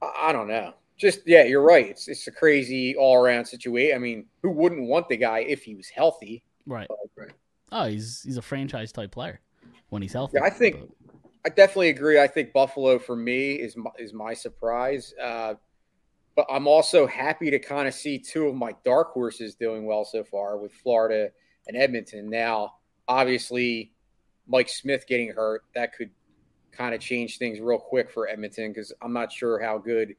[0.01, 0.73] I, I don't know.
[0.97, 1.87] Just yeah, you're right.
[1.89, 3.95] It's it's a crazy all-around situation.
[3.95, 6.43] I mean, who wouldn't want the guy if he was healthy?
[6.65, 6.87] Right.
[7.17, 7.31] Right.
[7.71, 9.39] Oh, he's he's a franchise type player
[9.89, 10.37] when he's healthy.
[10.37, 10.89] Yeah, I think but-
[11.45, 12.21] I definitely agree.
[12.21, 15.55] I think Buffalo for me is my, is my surprise, uh,
[16.35, 20.03] but I'm also happy to kind of see two of my dark horses doing well
[20.03, 21.29] so far with Florida
[21.67, 22.29] and Edmonton.
[22.29, 22.75] Now,
[23.07, 23.93] obviously,
[24.47, 26.09] Mike Smith getting hurt that could
[26.71, 30.15] kind of change things real quick for Edmonton because I'm not sure how good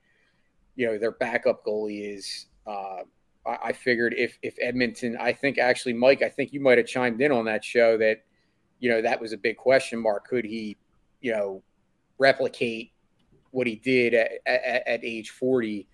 [0.76, 2.46] you know their backup goalie is.
[2.66, 3.02] Uh,
[3.46, 6.86] I, I figured if if Edmonton, I think actually, Mike, I think you might have
[6.86, 8.24] chimed in on that show that
[8.78, 10.26] you know that was a big question mark.
[10.26, 10.76] Could he,
[11.20, 11.62] you know,
[12.18, 12.92] replicate
[13.50, 15.86] what he did at, at, at age 40?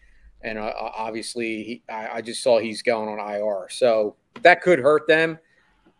[0.43, 4.79] And uh, obviously, he, I, I just saw he's going on IR, so that could
[4.79, 5.39] hurt them.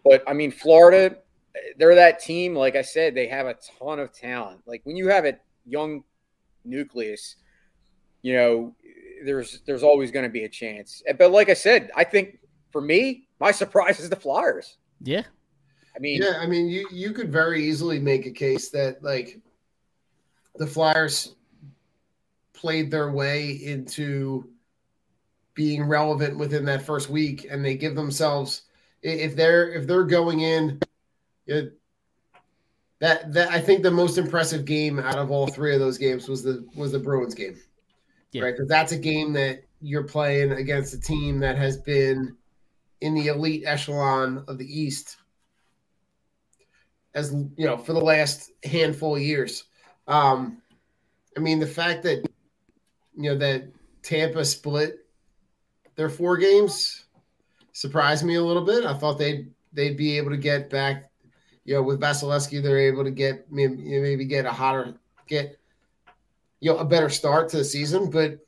[0.05, 1.17] But I mean, Florida,
[1.77, 2.55] they're that team.
[2.55, 4.61] Like I said, they have a ton of talent.
[4.67, 5.35] Like when you have a
[5.67, 6.05] young
[6.65, 7.37] nucleus,
[8.23, 8.75] you know,
[9.25, 11.03] there's there's always going to be a chance.
[11.19, 12.39] But like I said, I think
[12.71, 14.79] for me, my surprise is the Flyers.
[15.03, 15.25] yeah,
[15.95, 19.41] I mean, Yeah, I mean, you you could very easily make a case that like
[20.57, 21.37] the Flyers
[22.61, 24.49] played their way into
[25.55, 28.63] being relevant within that first week, and they give themselves
[29.03, 30.79] if they're if they're going in,
[31.47, 31.79] it,
[33.01, 36.29] that that I think the most impressive game out of all three of those games
[36.29, 37.57] was the was the Bruins game,
[38.33, 38.43] Yeah.
[38.43, 38.53] right?
[38.55, 42.37] Because that's a game that you're playing against a team that has been
[43.01, 45.17] in the elite echelon of the East
[47.15, 49.65] as you know for the last handful of years.
[50.07, 50.61] Um,
[51.37, 52.30] I mean, the fact that
[53.17, 53.65] you know that
[54.03, 55.07] Tampa split
[55.97, 57.05] their four games
[57.73, 58.85] surprised me a little bit.
[58.85, 61.11] I thought they'd they'd be able to get back.
[61.65, 64.95] You know, with Vasilevskiy, they're able to get maybe, maybe get a hotter
[65.27, 65.59] get
[66.61, 68.11] you know a better start to the season.
[68.11, 68.39] But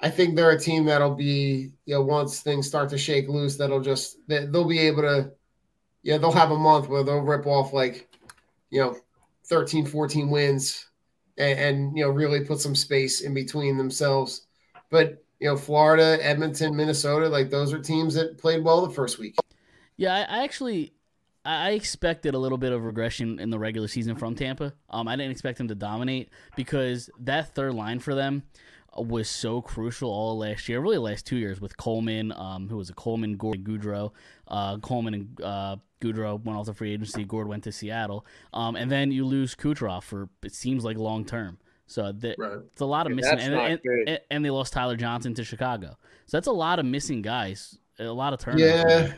[0.00, 3.56] I think they're a team that'll be you know once things start to shake loose,
[3.56, 5.32] that'll just they'll be able to
[6.02, 8.08] yeah, they'll have a month where they'll rip off like,
[8.70, 8.96] you know,
[9.44, 10.88] 13, 14 wins
[11.38, 14.46] and, and, you know, really put some space in between themselves.
[14.90, 19.18] But, you know, Florida, Edmonton, Minnesota, like those are teams that played well the first
[19.18, 19.36] week.
[19.96, 20.92] Yeah, I, I actually
[21.44, 24.72] I expected a little bit of regression in the regular season from Tampa.
[24.90, 28.44] Um, I didn't expect them to dominate because that third line for them
[28.96, 32.90] was so crucial all last year, really last two years with Coleman, um, who was
[32.90, 34.12] a Coleman, Gourde, and Goodrow.
[34.48, 37.24] Uh, Coleman and uh, Goodrow went off the free agency.
[37.24, 41.24] Gourde went to Seattle, um, and then you lose Kucherov for it seems like long
[41.24, 41.58] term.
[41.86, 42.58] So the, Right.
[42.72, 45.44] it's a lot of Yeah, missing, and, and, and, and they lost Tyler Johnson to
[45.44, 45.96] Chicago.
[46.26, 48.64] So that's a lot of missing guys, a lot of turnover.
[48.64, 49.12] Yeah.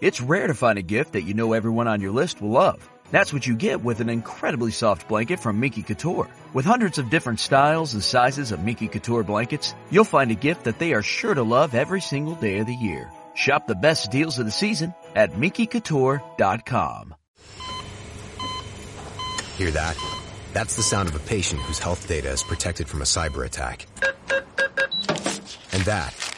[0.00, 2.88] It's rare to find a gift that you know everyone on your list will love.
[3.10, 6.28] That's what you get with an incredibly soft blanket from Minky Couture.
[6.52, 10.64] With hundreds of different styles and sizes of Minky Couture blankets, you'll find a gift
[10.64, 13.10] that they are sure to love every single day of the year.
[13.34, 17.14] Shop the best deals of the season at MinkyCouture.com.
[19.56, 19.96] Hear that?
[20.52, 23.86] That's the sound of a patient whose health data is protected from a cyber attack.
[25.72, 26.37] And that,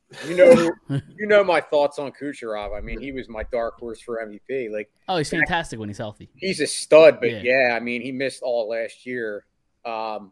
[0.27, 0.71] You know,
[1.17, 2.77] you know my thoughts on Kucherov.
[2.77, 4.69] I mean, he was my dark horse for MVP.
[4.71, 6.29] Like, Oh, he's fantastic when he's healthy.
[6.35, 7.41] he's a stud, but Yeah.
[7.43, 9.45] yeah, I mean, he missed all last year.
[9.85, 10.31] Um,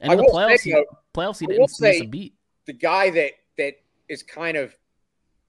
[0.00, 0.84] And I the playoffs, say, he,
[1.14, 2.34] playoffs, he didn't miss a beat.
[2.66, 3.74] the guy that that
[4.08, 4.74] is kind of,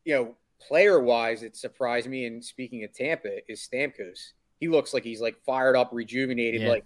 [0.06, 2.26] you know, player wise, it surprised me.
[2.26, 4.34] And speaking of Tampa, is Stamkos.
[4.60, 6.62] He looks like he's like fired up, rejuvenated.
[6.62, 6.70] Yeah.
[6.70, 6.86] Like,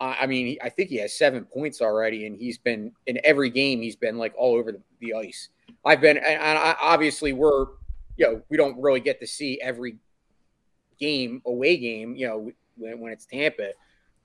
[0.00, 3.20] I I mean, he- I think he has seven points already, and he's been in
[3.24, 3.82] every game.
[3.82, 5.48] He's been like all over the, the ice.
[5.84, 7.66] I've been, and I, obviously, we're,
[8.16, 9.96] you know, we don't really get to see every
[10.98, 13.70] game, away game, you know, when, when it's Tampa.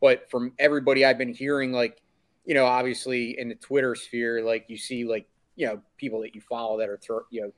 [0.02, 2.02] But from everybody I've been hearing, like,
[2.46, 6.34] you know, obviously in the Twitter sphere, like you see, like, you know, people that
[6.34, 7.52] you follow that are, you know,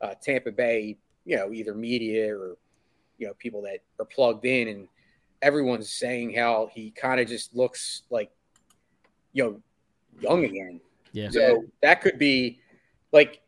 [0.00, 0.96] uh, Tampa Bay,
[1.26, 2.56] you know, either media or,
[3.18, 4.88] you know, people that are plugged in, and
[5.42, 8.30] everyone's saying how he kind of just looks like,
[9.32, 9.60] you know,
[10.20, 10.80] young again.
[11.12, 11.28] Yeah.
[11.30, 12.60] So that could be
[13.12, 13.40] like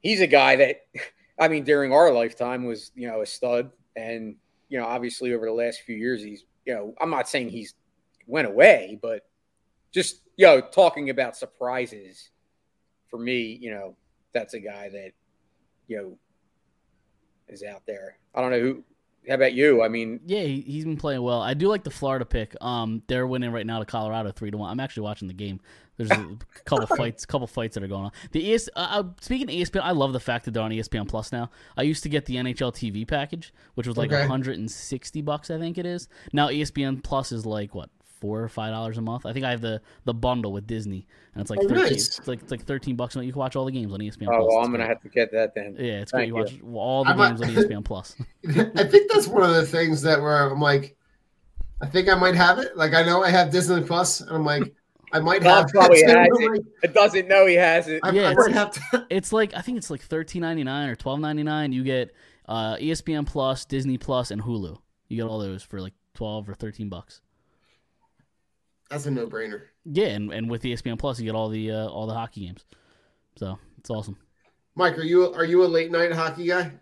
[0.00, 0.86] he's a guy that
[1.38, 4.36] I mean during our lifetime was, you know, a stud and
[4.68, 7.74] you know, obviously over the last few years he's, you know, I'm not saying he's
[8.26, 9.26] went away, but
[9.92, 12.30] just, you know, talking about surprises
[13.08, 13.96] for me, you know,
[14.32, 15.12] that's a guy that
[15.88, 16.18] you know
[17.48, 18.16] is out there.
[18.34, 18.84] I don't know who
[19.28, 19.82] how about you?
[19.82, 21.42] I mean, Yeah, he, he's been playing well.
[21.42, 22.56] I do like the Florida pick.
[22.62, 24.70] Um, they're winning right now to Colorado three to one.
[24.70, 25.60] I'm actually watching the game.
[26.06, 28.12] There's a couple fights, couple fights that are going on.
[28.32, 31.06] The ES, uh, uh, speaking of ESPN, I love the fact that they're on ESPN
[31.08, 31.50] Plus now.
[31.76, 34.20] I used to get the NHL TV package, which was like Okay.
[34.22, 36.08] 160 bucks, I think it is.
[36.32, 37.90] Now ESPN Plus is like what
[38.20, 39.24] four or five dollars a month.
[39.26, 42.18] I think I have the the bundle with Disney, and it's like Oh, 13, nice.
[42.18, 43.14] it's like it's like 13 bucks.
[43.14, 43.26] a month.
[43.26, 44.28] You can watch all the games on ESPN.
[44.28, 44.46] oh, Plus.
[44.48, 45.76] well, I'm gonna have to get that then.
[45.78, 46.28] Yeah, it's great.
[46.28, 48.16] You Thank watch all the I might- games on E ESPN Plus.
[48.76, 50.96] I think that's one of the things that where I'm like,
[51.80, 52.76] I think I might have it.
[52.76, 54.74] Like I know I have Disney Plus, and I'm like,
[55.12, 56.50] I might Bob have probably that has it.
[56.50, 58.00] like, It doesn't know he has it.
[58.02, 59.06] I, Yeah, I it's- might have to.
[59.10, 61.72] it's like I think it's like thirteen ninety nine or twelve ninety nine.
[61.72, 62.12] You get
[62.48, 64.78] uh, ESPN Plus, Disney Plus, and Hulu.
[65.08, 67.20] You get all those for like twelve or thirteen bucks.
[68.90, 69.62] That's a no brainer.
[69.84, 72.64] Yeah, and, and with ESPN Plus, you get all the uh, all the hockey games.
[73.36, 74.16] So it's awesome.
[74.74, 76.72] Mike, are you are you a late night hockey guy?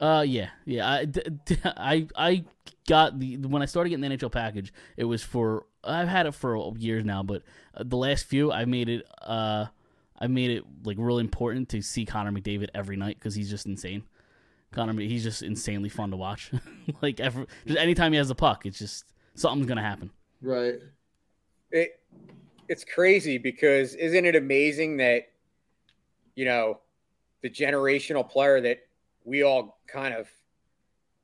[0.00, 0.90] Uh, yeah, yeah.
[0.90, 2.44] I, d- d- I, I
[2.88, 4.72] got the when I started getting the NHL package.
[4.96, 7.42] It was for I've had it for years now, but
[7.74, 9.06] uh, the last few I made it.
[9.20, 9.66] Uh,
[10.18, 13.66] I made it like really important to see Connor McDavid every night because he's just
[13.66, 14.04] insane.
[14.72, 16.52] Connor, he's just insanely fun to watch.
[17.02, 19.04] like every, just anytime he has the puck, it's just
[19.34, 20.10] something's gonna happen.
[20.40, 20.74] Right.
[21.70, 22.00] it
[22.68, 25.28] it's crazy because isn't it amazing that
[26.34, 26.80] you know
[27.42, 28.78] the generational player that
[29.24, 30.28] we all kind of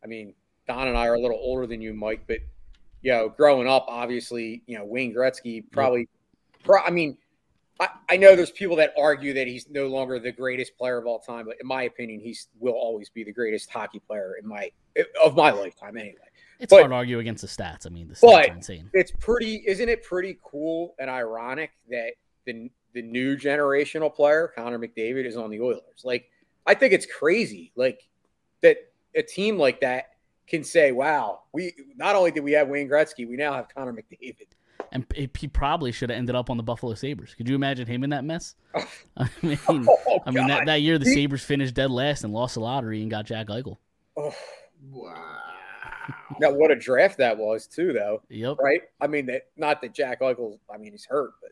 [0.05, 0.35] I mean
[0.67, 2.39] Don and I are a little older than you Mike but
[3.03, 6.09] you know growing up obviously you know Wayne Gretzky probably
[6.65, 7.17] pro- I mean
[7.81, 11.07] I, I know there's people that argue that he's no longer the greatest player of
[11.07, 14.49] all time but in my opinion he will always be the greatest hockey player in
[14.49, 14.71] my
[15.25, 16.17] of my lifetime anyway
[16.59, 17.87] It's But- hard to argue against the stats.
[17.87, 18.91] I mean, the stats are insane.
[18.93, 22.15] it's pretty isn't it pretty cool and ironic that
[22.47, 26.29] the the new generational player Connor McDavid is on the Oilers like
[26.67, 28.01] I think it's crazy like
[28.63, 28.77] that
[29.15, 30.15] a team like that
[30.49, 33.93] can say wow we not only did we have Wayne Gretzky we now have Connor
[33.93, 34.47] McDavid
[34.93, 37.35] And he he probably should have ended up on the Buffalo Sabres.
[37.35, 38.55] Could you imagine him in that mess?
[39.17, 42.33] I mean, Oh, I mean that, that year the He- Sabres finished dead last and
[42.33, 43.77] lost the lottery and got Jack Eichel.
[44.17, 44.35] oh,
[44.91, 45.35] Wow.
[46.41, 48.57] now what a draft that was too though Yep.
[48.61, 51.51] right I mean that not that Jack Eichel I mean he's hurt but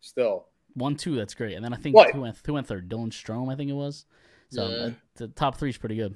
[0.00, 1.54] still One two, that's great.
[1.54, 2.10] And then I think What?
[2.12, 2.88] who went who went third?
[2.88, 4.06] Dylan Strome, I think it was.
[4.50, 4.74] So Yeah.
[4.76, 6.14] uh, the top three is pretty good.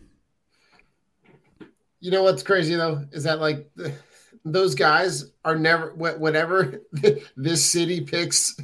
[2.00, 3.70] You know what's crazy though is that like
[4.44, 6.82] those guys are never wh- whatever
[7.36, 8.56] this city picks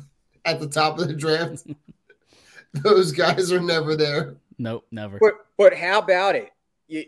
[0.45, 1.67] at the top of the draft.
[2.73, 4.37] those guys are never there.
[4.59, 5.19] Nope, never.
[5.21, 6.51] But but how about it?
[6.87, 7.05] You,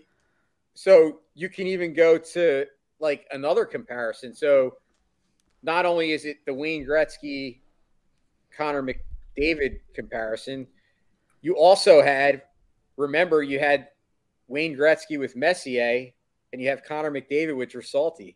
[0.75, 2.67] so you can even go to
[2.99, 4.35] like another comparison.
[4.35, 4.77] So
[5.63, 7.61] not only is it the Wayne Gretzky,
[8.57, 10.67] Connor McDavid comparison,
[11.43, 12.43] you also had
[12.97, 13.89] remember you had
[14.49, 16.13] Wayne Gretzky with Messier,
[16.57, 18.35] and you have Connor McDavid with Salty.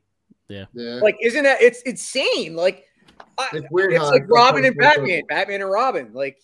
[0.49, 0.67] Yeah.
[0.75, 1.01] Yeah.
[1.03, 2.55] Like, isn't that it's insane?
[2.55, 2.85] Like,
[3.55, 6.13] It's weird it's how like Robin and Batman, Batman and Robin.
[6.13, 6.39] Like,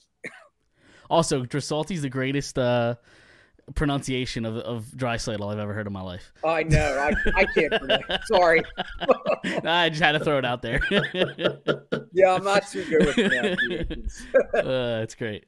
[1.11, 2.95] Also, Drasalti's the greatest uh,
[3.75, 6.33] pronunciation of of Draisaitl I've ever heard in my life.
[6.43, 7.73] I know, I, I can't.
[7.73, 8.63] pronounce- Sorry.
[9.65, 10.81] I just had to throw it out there.
[12.13, 14.25] Yeah, I'm not too good with pronunciations.
[14.55, 15.45] uh, it's great.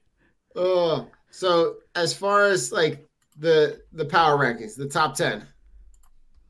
[0.55, 3.09] Oh, so as far as like
[3.39, 5.47] the the power rankings, the top ten.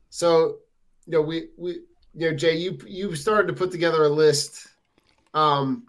[0.09, 0.57] So,
[1.05, 1.81] you know, we we
[2.15, 4.67] you know, Jay, you you started to put together a list
[5.33, 5.85] Um,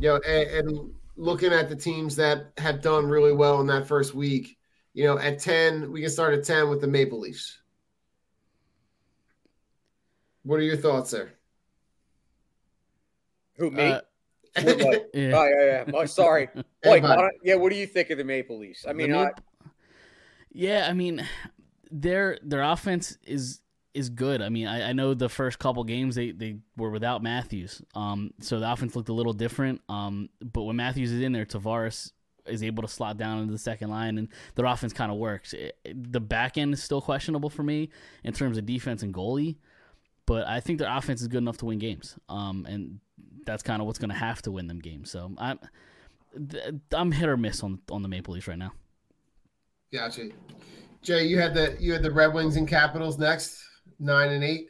[0.00, 3.86] you know, and, and looking at the teams that have done really well in that
[3.86, 4.56] first week,
[4.94, 7.60] you know, at 10, we can start at 10 with the Maple Leafs.
[10.42, 11.34] What are your thoughts there?
[13.56, 13.92] Who me?
[13.92, 14.00] Uh,
[14.62, 15.10] What, what?
[15.14, 15.32] Yeah.
[15.36, 15.84] Oh yeah, yeah.
[15.94, 17.02] Oh, sorry, Hey, Mike.
[17.02, 17.16] bud.
[17.16, 18.86] why don't- yeah, what do you think of the Maple Leafs?
[18.88, 19.30] I mean, The I,
[20.52, 21.26] yeah, I mean,
[22.00, 23.60] their their offense is
[23.94, 24.42] is good.
[24.42, 28.32] I mean, I, I know the first couple games they, they were without Matthews, um,
[28.40, 29.80] so the offense looked a little different.
[29.88, 32.10] Um, but when Matthews is in there, Tavares
[32.46, 35.52] is able to slot down into the second line, and their offense kind of works.
[35.54, 37.88] It- it- the back end is still questionable for me
[38.24, 39.56] in terms of defense and goalie,
[40.26, 42.16] but I think their offense is good enough to win games.
[42.28, 42.98] Um, and
[43.46, 45.10] that's kind of what's going to have to win them games.
[45.10, 45.58] So I'm
[46.92, 48.72] I'm hit or miss on on the Maple Leafs right now.
[49.92, 50.30] Gotcha.
[51.04, 53.62] Jay, you had the you had the Red Wings and Capitals next,
[53.98, 54.68] nine and eight.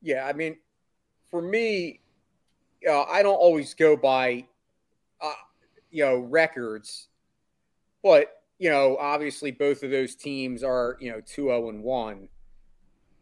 [0.00, 0.56] yeah, I mean,
[1.30, 2.00] for me,
[2.88, 4.46] uh, I don't always go by,
[5.20, 5.32] uh,
[5.90, 7.08] you know, records,
[8.02, 8.28] but
[8.58, 12.28] you know, obviously both of those teams are you know two zero and one.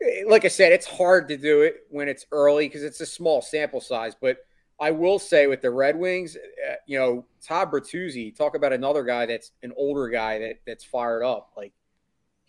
[0.03, 3.07] Eh, Like I said, it's hard to do it when it's early because it's a
[3.07, 4.15] small sample size.
[4.21, 4.39] But
[4.79, 9.05] I will say with the Red Wings, uh, you know, Todd Bertuzzi, talk about another
[9.05, 11.53] guy that's an older guy that that's fired up.
[11.57, 11.73] Like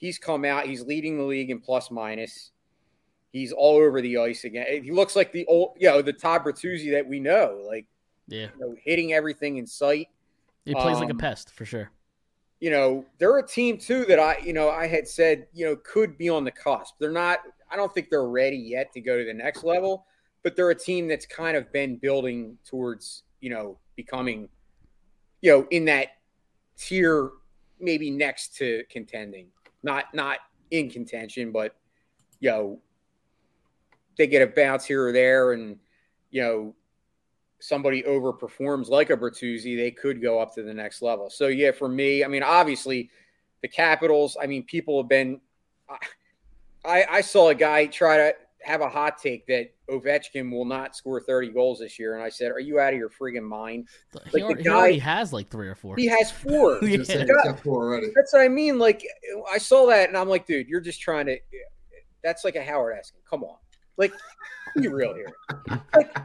[0.02, 2.52] he's come out, he's leading the league in plus minus.
[3.32, 4.84] He's all over the ice again.
[4.84, 7.86] He looks like the old, you know, the Todd Bertuzzi that we know, like
[8.28, 10.10] Yeah, you know, hitting everything in sight.
[10.66, 11.92] he plays like a Um, pest for sure.
[12.60, 15.78] You know, they're a team too that I, you know, I had said, you know,
[15.78, 16.96] could be on the cusp.
[17.00, 17.40] They're not.
[17.72, 20.06] I don't think they're ready yet to go to the next level,
[20.44, 24.50] but they're a team that's kind of been building towards, you know, becoming,
[25.40, 26.10] you know, in that
[26.78, 27.30] tier,
[27.80, 29.48] maybe next to contending.
[29.84, 30.38] Not not
[30.70, 31.76] in contention, but
[32.40, 32.80] you know,
[34.18, 35.78] they get a bounce here or there, and
[36.30, 36.76] you know,
[37.60, 41.30] somebody overperforms like a Bertuzzi, they could go up to the next level.
[41.30, 43.10] So yeah, for me, I mean, obviously,
[43.62, 44.38] the Capitals.
[44.42, 45.40] I mean, people have been.
[46.84, 50.96] I I saw a guy try to have a hot take that Ovechkin will not
[50.96, 53.88] score 30 goals this year, and I said, "Are you out of your friggin' mind?"
[54.32, 55.96] He, like al- the he already has like three or four.
[55.98, 56.80] He has four.
[56.84, 56.98] Yeah.
[56.98, 58.08] Just said The he's guy- got four already.
[58.16, 58.80] that's what I mean.
[58.80, 59.06] Like
[59.52, 61.38] I saw that, and I'm like, dude, you're just trying to.
[62.24, 63.22] That's like a Howard asking.
[63.30, 63.58] Come on,
[63.98, 64.14] like
[64.78, 65.34] be real here.
[65.96, 66.16] Like,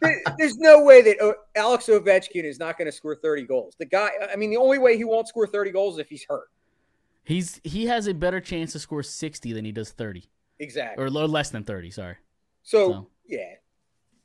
[0.00, 3.76] there- there's no way that uh, Alex Ovechkin is not going to score 30 goals.
[3.78, 4.10] The guy.
[4.32, 6.48] I mean, the only way he won't score 30 goals is if he's hurt.
[7.24, 11.02] He's he has a better chance to score sixty than he does thirty, Exactly.
[11.04, 11.90] or lo- less than thirty.
[11.90, 12.16] Sorry.
[12.66, 13.54] So So- yeah,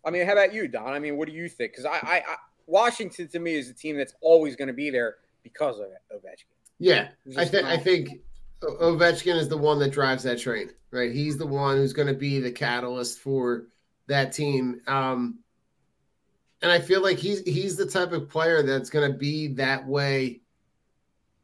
[0.04, 0.94] I mean, how about you, Don?
[0.94, 1.74] I mean, what do you think?
[1.74, 2.36] Because I, I, I,
[2.66, 6.46] Washington to me is a team that's always going to be there because of Ovechkin.
[6.80, 8.10] Yeah, I think I think
[8.64, 11.12] Ovechkin is the one that drives that train, right?
[11.12, 13.68] He's the one who's going to be the catalyst for
[14.08, 14.82] that team.
[14.88, 15.40] Um,
[16.64, 19.86] and I feel like he's he's the type of player that's going to be that
[19.86, 20.42] way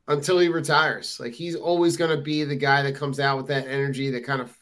[0.08, 1.20] until he retires.
[1.20, 4.24] Like he's always going to be the guy that comes out with that energy that
[4.26, 4.57] kind of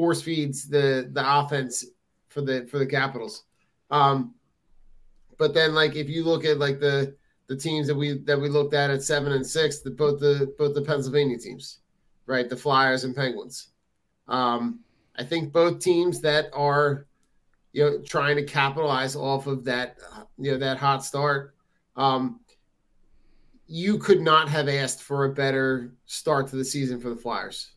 [0.00, 1.84] force feeds the the offense
[2.30, 3.44] for the for the Capitals.
[3.90, 4.34] Um,
[5.36, 7.14] but then like if you look at like the
[7.48, 10.54] the teams that we that we looked at at seven and six, the both the
[10.56, 11.80] both the Pennsylvania teams,
[12.24, 12.48] right?
[12.48, 13.68] The Flyers and Penguins.
[14.26, 14.80] Um,
[15.18, 17.06] I think both teams that are,
[17.72, 19.98] you know, trying to capitalize off of that,
[20.38, 21.54] you know, that hot start.
[21.94, 22.40] Um,
[23.66, 27.72] you could not have asked for a better start to the season for the Flyers,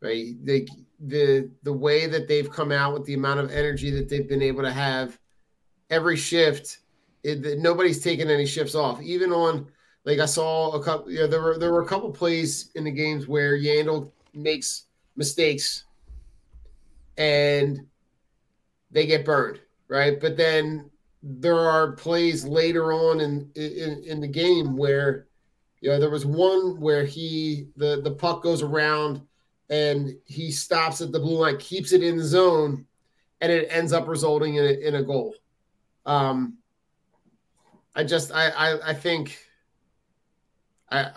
[0.00, 0.34] right?
[0.42, 0.66] They,
[1.00, 4.42] the the way that they've come out with the amount of energy that they've been
[4.42, 5.18] able to have
[5.90, 6.78] every shift
[7.22, 9.00] it, nobody's taken any shifts off.
[9.02, 9.66] Even on
[10.04, 12.84] like I saw a couple, you know, there were there were a couple plays in
[12.84, 14.84] the games where Yandle makes
[15.16, 15.84] mistakes
[17.16, 17.86] and
[18.90, 20.20] they get burned, right?
[20.20, 20.90] But then
[21.22, 25.26] there are plays later on in in, in the game where
[25.80, 29.20] you know there was one where he the the puck goes around
[29.70, 32.86] and he stops at the blue line, keeps it in the zone,
[33.40, 35.34] and it ends up resulting in a, in a goal.
[36.06, 36.58] Um,
[37.94, 39.38] I just I, I I think
[40.90, 41.10] I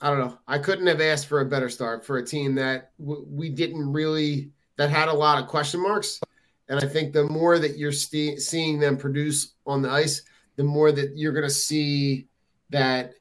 [0.00, 0.38] I don't know.
[0.46, 3.92] I couldn't have asked for a better start for a team that w- we didn't
[3.92, 6.20] really that had a lot of question marks.
[6.68, 10.22] And I think the more that you're ste seeing them produce on the ice,
[10.56, 12.26] the more that you're going to see
[12.70, 13.14] that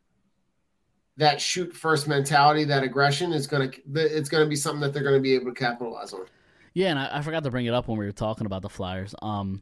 [1.21, 4.91] that shoot first mentality, that aggression is going to it's going to be something that
[4.91, 6.25] they're going to be able to capitalize on.
[6.73, 8.69] Yeah, and I, I forgot to bring it up when we were talking about the
[8.69, 9.13] Flyers.
[9.21, 9.61] Um,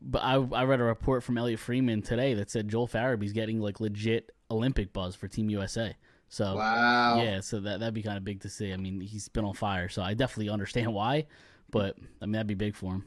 [0.00, 3.58] but I I read a report from Elliotte Friedman today that said Joel Farabee's getting
[3.58, 5.96] like legit Olympic buzz for Team USA.
[6.28, 7.20] So Wow.
[7.20, 8.72] yeah, so that that'd be kind of big to see.
[8.72, 11.26] I mean, he's been on fire, so I definitely understand why.
[11.70, 13.04] But I mean, that'd be big for him.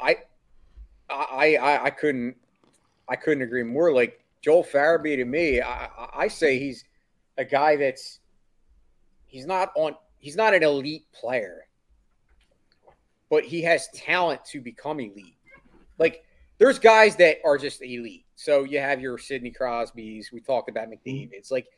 [0.00, 0.16] I,
[1.08, 2.36] I I, I I couldn't
[3.08, 3.92] I couldn't agree more.
[3.92, 6.84] Like Joel Farabee to me, I, I say he's
[7.36, 8.20] a guy that's
[9.26, 11.66] he's not on he's not an elite player,
[13.30, 15.36] but he has talent to become elite.
[15.98, 16.24] Like
[16.58, 18.26] there's guys that are just elite.
[18.34, 20.30] So you have your Sidney Crosby's.
[20.32, 21.08] We talked about mm-hmm.
[21.08, 21.50] McDavid's.
[21.50, 21.68] Like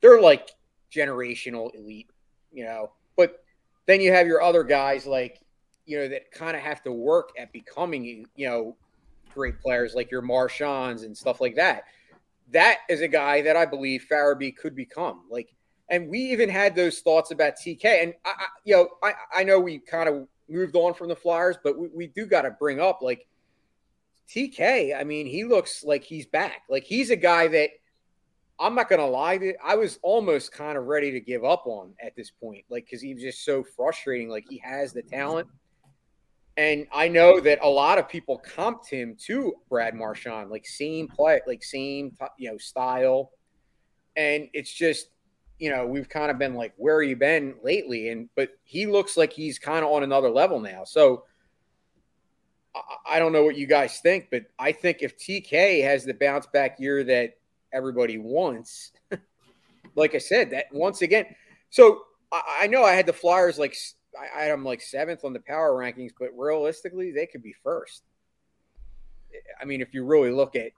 [0.00, 0.50] they're like
[0.94, 2.10] generational elite,
[2.52, 2.92] you know.
[3.16, 3.44] But
[3.86, 5.40] then you have your other guys like
[5.84, 8.76] you know that kind of have to work at becoming you know
[9.34, 11.84] great players like your Marchands and stuff like that.
[12.52, 15.22] That is a guy that I believe Farabee could become.
[15.30, 15.54] Like,
[15.88, 17.84] and we even had those thoughts about TK.
[17.84, 21.16] And I, I you know, I I know we kind of moved on from the
[21.16, 23.26] Flyers, but we, we do got to bring up like
[24.28, 26.62] TK, I mean, he looks like he's back.
[26.68, 27.70] Like he's a guy that
[28.58, 32.14] I'm not gonna lie, I was almost kind of ready to give up on at
[32.16, 34.28] this point, like because he was just so frustrating.
[34.28, 35.48] Like he has the talent,
[36.56, 41.08] and I know that a lot of people comped him to Brad Marchand, like same
[41.08, 43.30] play, like same you know style,
[44.16, 45.08] and it's just
[45.58, 48.10] you know we've kind of been like, where you been lately?
[48.10, 50.84] And but he looks like he's kind of on another level now.
[50.84, 51.24] So
[53.06, 56.46] I don't know what you guys think, but I think if TK has the bounce
[56.46, 57.34] back year that
[57.72, 58.92] everybody wants,
[59.94, 61.26] like I said, that once again,
[61.70, 63.76] so I, I know I had the Flyers like
[64.18, 68.02] I had them like seventh on the power rankings, but realistically, they could be first.
[69.60, 70.72] I mean, if you really look at,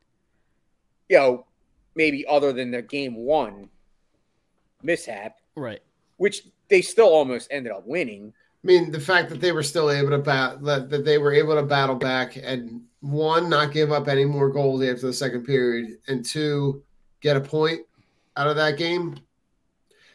[1.09, 1.47] you know,
[1.95, 3.68] maybe other than the game one
[4.82, 5.80] mishap, right?
[6.16, 8.32] Which they still almost ended up winning.
[8.62, 11.32] I mean, the fact that they were still able to bat that, that they were
[11.32, 15.45] able to battle back and one, not give up any more goals after the second
[15.45, 16.82] period, and two,
[17.20, 17.82] get a point
[18.37, 19.18] out of that game.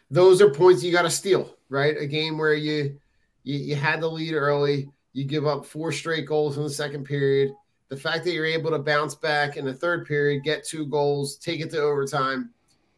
[0.09, 1.95] Those are points you got to steal, right?
[1.99, 2.99] A game where you,
[3.43, 7.03] you you had the lead early, you give up four straight goals in the second
[7.03, 7.51] period.
[7.89, 11.37] The fact that you're able to bounce back in the third period, get two goals,
[11.37, 12.51] take it to overtime,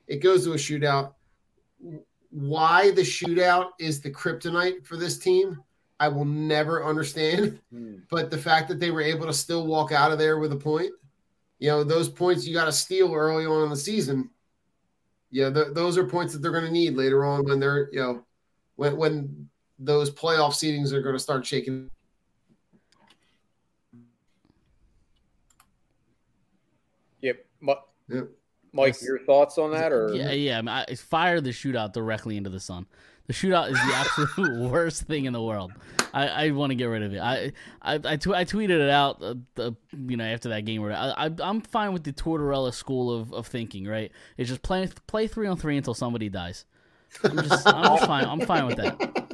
[0.07, 1.13] it goes to a shootout
[2.31, 5.61] why the shootout is the kryptonite for this team,
[5.99, 7.59] I will never understand.
[7.73, 8.01] Mm.
[8.09, 10.57] But the fact that they were able to still walk out of there with a
[10.57, 10.91] point,
[11.57, 14.29] you know, those points you got to steal early on in the season.
[15.29, 18.01] Yeah, th- those are points that they're going to need later on when they're, you
[18.01, 18.25] know,
[18.75, 19.49] when when
[19.81, 21.89] those playoff seedings are going to start shaking.
[27.21, 27.45] Yep.
[28.09, 28.27] Yep.
[28.73, 29.91] Mike, your thoughts on that?
[29.91, 32.85] Or yeah, yeah, I, mean, I fire the shootout directly into the sun.
[33.27, 35.73] The shootout is the absolute worst thing in the world.
[36.13, 37.19] I, I want to get rid of it.
[37.19, 37.51] I,
[37.81, 39.75] I, I tweeted it out, uh, the,
[40.07, 40.81] you know, after that game.
[40.81, 43.85] Where I, I am fine with the Tortorella school of, of thinking.
[43.85, 46.65] Right, it's just play play three on three until somebody dies.
[47.23, 48.25] I'm just I'm just fine.
[48.25, 49.27] I'm fine with that.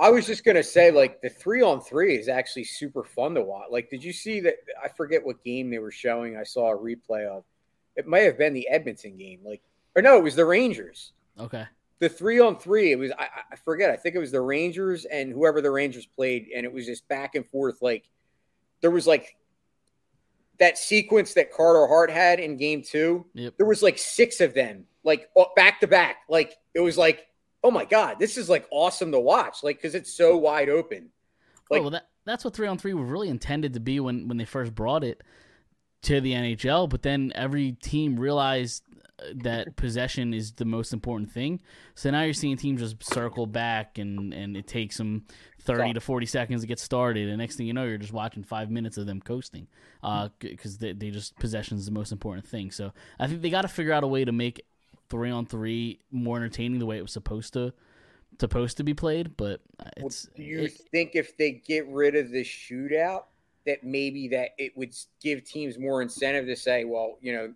[0.00, 3.42] I was just gonna say, like the three on three is actually super fun to
[3.42, 3.66] watch.
[3.70, 4.54] Like, did you see that?
[4.82, 6.38] I forget what game they were showing.
[6.38, 7.44] I saw a replay of
[7.96, 9.60] it might have been the Edmonton game, like
[9.94, 11.12] or no, it was the Rangers.
[11.38, 11.66] Okay.
[11.98, 13.90] The three on three, it was I, I forget.
[13.90, 17.06] I think it was the Rangers and whoever the Rangers played, and it was just
[17.08, 17.82] back and forth.
[17.82, 18.08] Like
[18.80, 19.36] there was like
[20.58, 23.26] that sequence that Carter Hart had in game two.
[23.34, 23.54] Yep.
[23.58, 26.18] There was like six of them, like back to back.
[26.28, 27.26] Like it was like,
[27.62, 29.62] oh my god, this is like awesome to watch.
[29.62, 31.10] Like because it's so wide open.
[31.70, 34.28] Like, oh, well, that, that's what three on three was really intended to be when
[34.28, 35.22] when they first brought it
[36.02, 38.82] to the NHL, but then every team realized
[39.18, 41.60] uh, that possession is the most important thing.
[41.94, 45.26] So now you're seeing teams just circle back and, and it takes them
[45.60, 47.28] 30 to 40 seconds to get started.
[47.28, 49.66] And next thing you know, you're just watching five minutes of them coasting
[50.40, 52.70] because uh, they, they just possession is the most important thing.
[52.70, 54.64] So I think they got to figure out a way to make
[55.10, 57.72] three on three more entertaining the way it was supposed to
[58.38, 59.36] supposed to be played.
[59.36, 59.60] But
[59.96, 60.26] it's.
[60.26, 63.24] Well, do you it, think if they get rid of the shootout,
[63.66, 67.52] that maybe that it would give teams more incentive to say, well, you know,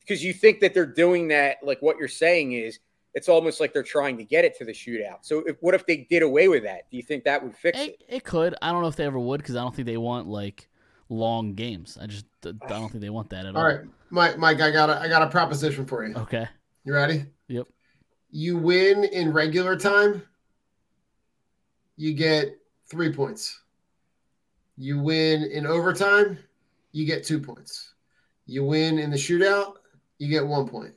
[0.00, 2.78] because you think that they're doing that, like what you're saying is
[3.14, 5.18] it's almost like they're trying to get it to the shootout.
[5.22, 6.90] So if, what if they did away with that?
[6.90, 8.00] Do you think that would fix it?
[8.08, 8.54] It, it could.
[8.62, 10.68] I don't know if they ever would because I don't think they want like
[11.08, 11.98] long games.
[12.00, 13.62] I just I don't think they want that at all.
[13.62, 13.80] All right,
[14.10, 16.14] Mike, Mike, I got a, I got a proposition for you.
[16.14, 16.48] Okay.
[16.88, 17.26] You ready?
[17.48, 17.66] Yep.
[18.30, 20.22] You win in regular time,
[21.98, 23.60] you get three points.
[24.78, 26.38] You win in overtime,
[26.92, 27.92] you get two points.
[28.46, 29.74] You win in the shootout,
[30.16, 30.94] you get one point.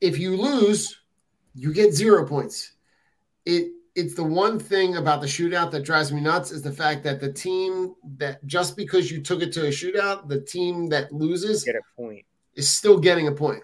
[0.00, 0.98] If you lose,
[1.54, 2.72] you get zero points.
[3.46, 7.04] It it's the one thing about the shootout that drives me nuts is the fact
[7.04, 11.12] that the team that just because you took it to a shootout, the team that
[11.12, 12.26] loses get a point
[12.56, 13.62] is still getting a point.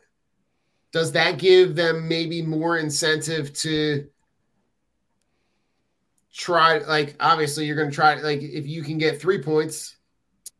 [0.92, 4.06] Does that give them maybe more incentive to
[6.32, 9.96] try like obviously you're going to try like if you can get three points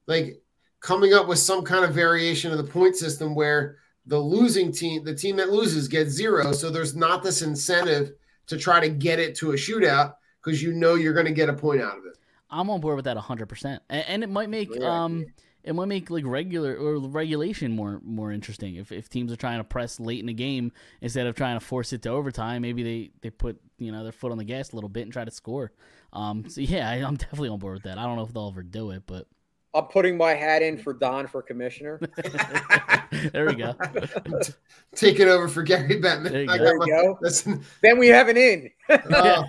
[0.07, 0.43] like
[0.81, 3.77] coming up with some kind of variation of the point system where
[4.07, 6.53] the losing team, the team that loses, gets zero.
[6.53, 8.13] So there's not this incentive
[8.47, 11.49] to try to get it to a shootout because you know you're going to get
[11.49, 12.17] a point out of it.
[12.51, 13.79] I'm on board with that 100%.
[13.91, 15.05] And, and it might make Yeah.
[15.05, 15.27] um
[15.65, 19.59] it might make like regular or regulation more more interesting if, if teams are trying
[19.59, 22.83] to press late in the game instead of trying to force it to overtime maybe
[22.83, 25.25] they they put you know their foot on the gas a little bit and try
[25.25, 25.73] to score
[26.13, 28.49] um so yeah I, i'm definitely on board with that i don't know if they'll
[28.49, 29.27] ever do it but
[29.73, 32.01] I'm putting my hat in for Don for commissioner.
[33.33, 33.75] there we go
[34.97, 36.31] Take it over for Gary Bettman.
[36.31, 36.59] There you go.
[36.59, 37.19] There my- go.
[37.23, 38.71] Listen, then we have an in.
[38.89, 39.45] uh,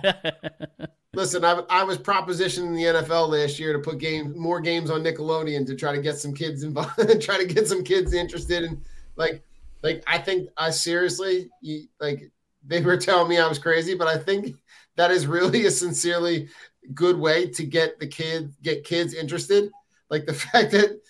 [1.14, 1.44] listen.
[1.44, 5.66] I, I was propositioning the NFL last year to put game more games on Nickelodeon
[5.66, 8.80] to try to get some kids involved, try to get some kids interested in
[9.16, 9.42] like
[9.82, 12.30] like I think I seriously you, like
[12.64, 14.56] they were telling me I was crazy, but I think
[14.96, 16.48] that is really a sincerely
[16.94, 19.70] good way to get the kids get kids interested.
[20.08, 21.00] Like the fact that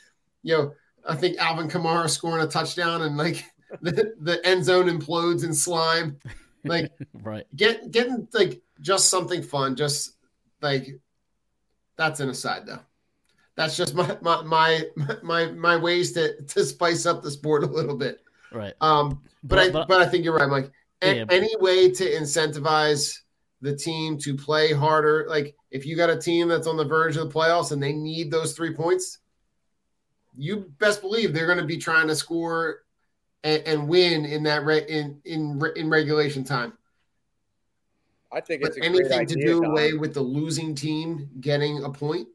[0.43, 0.73] you know
[1.07, 3.45] I think Alvin Kamara scoring a touchdown and like
[3.81, 6.19] the, the end zone implodes in slime.
[6.65, 6.93] Like
[7.23, 10.17] right get getting like just something fun, just
[10.61, 10.87] like
[11.97, 12.81] that's an aside though.
[13.57, 14.85] That's just my my my
[15.23, 18.21] my, my ways to to spice up the sport a little bit.
[18.53, 20.71] right Um, but, But- I but- but I think you're right, Mike.
[21.01, 23.19] A- Yeah, but- any way to incentivize
[23.61, 27.17] the team to play harder, like if you got a team that's on the verge
[27.17, 29.19] of the playoffs and they need those three points,
[30.37, 32.83] you best believe they're going to be trying to score
[33.45, 36.73] and, and win in that re- in in in regulation time.
[38.33, 39.71] I think But it's a great anything to idea, do Don.
[39.71, 42.29] away with the losing team getting a point.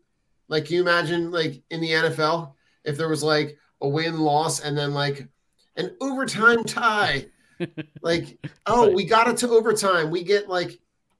[0.47, 4.61] Like, can you imagine, like in the NFL, if there was like a win loss
[4.61, 5.27] and then like
[5.75, 7.25] an overtime tie?
[8.01, 10.11] like, oh, we got it to overtime.
[10.11, 10.79] We get like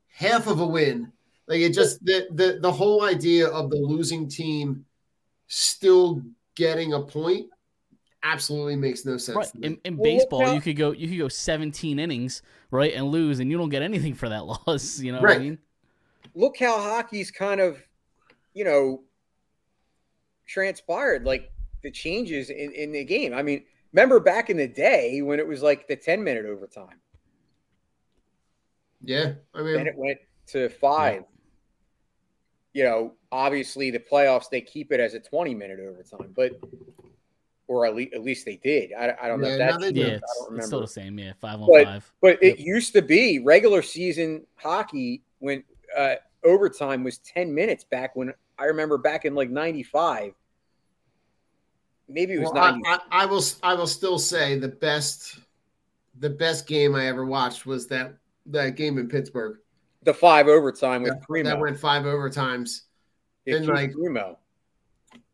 [0.10, 1.12] half of a win.
[1.48, 4.86] Like it just the the the whole idea of the losing team
[5.48, 6.22] still
[6.56, 7.48] getting a point
[8.24, 9.36] absolutely makes no sense.
[9.38, 12.42] right in, in Well, baseball how- you could go you could go 17 innings
[12.72, 15.40] right and lose and you don't get anything for that loss you know what i
[15.40, 15.58] mean
[16.36, 17.82] Look how hockey's kind of,
[18.54, 19.02] you know,
[20.46, 21.24] transpired.
[21.26, 21.52] Like
[21.82, 23.34] the changes in, in the game.
[23.34, 27.00] I mean, remember back in the day when it was like the 10 minute overtime,
[29.04, 31.24] yeah, I mean, then it went to five.
[32.74, 36.52] You know, obviously the playoffs they keep it as a 20 minute overtime, but
[37.68, 38.94] or at least, at least they did.
[38.94, 39.94] I, I don't know Yeah, if that's they true.
[39.94, 40.00] do.
[40.02, 42.54] yeah I it's, don't it's still the same yeah five on But- five But Yep.
[42.56, 45.64] it used to be regular season hockey when
[45.98, 50.34] uh, overtime was 10 minutes back when I remember back in like 95.
[52.10, 52.88] Maybe it was Well, I, 90.
[52.88, 55.40] I, I will I will still say the best
[56.20, 58.14] the best game I ever watched was that
[58.48, 59.58] that game in Pittsburgh
[60.04, 61.50] the five overtime with that, Primeau.
[61.50, 62.82] that went five overtimes.
[63.46, 64.38] Yeah, and, like- Primeau.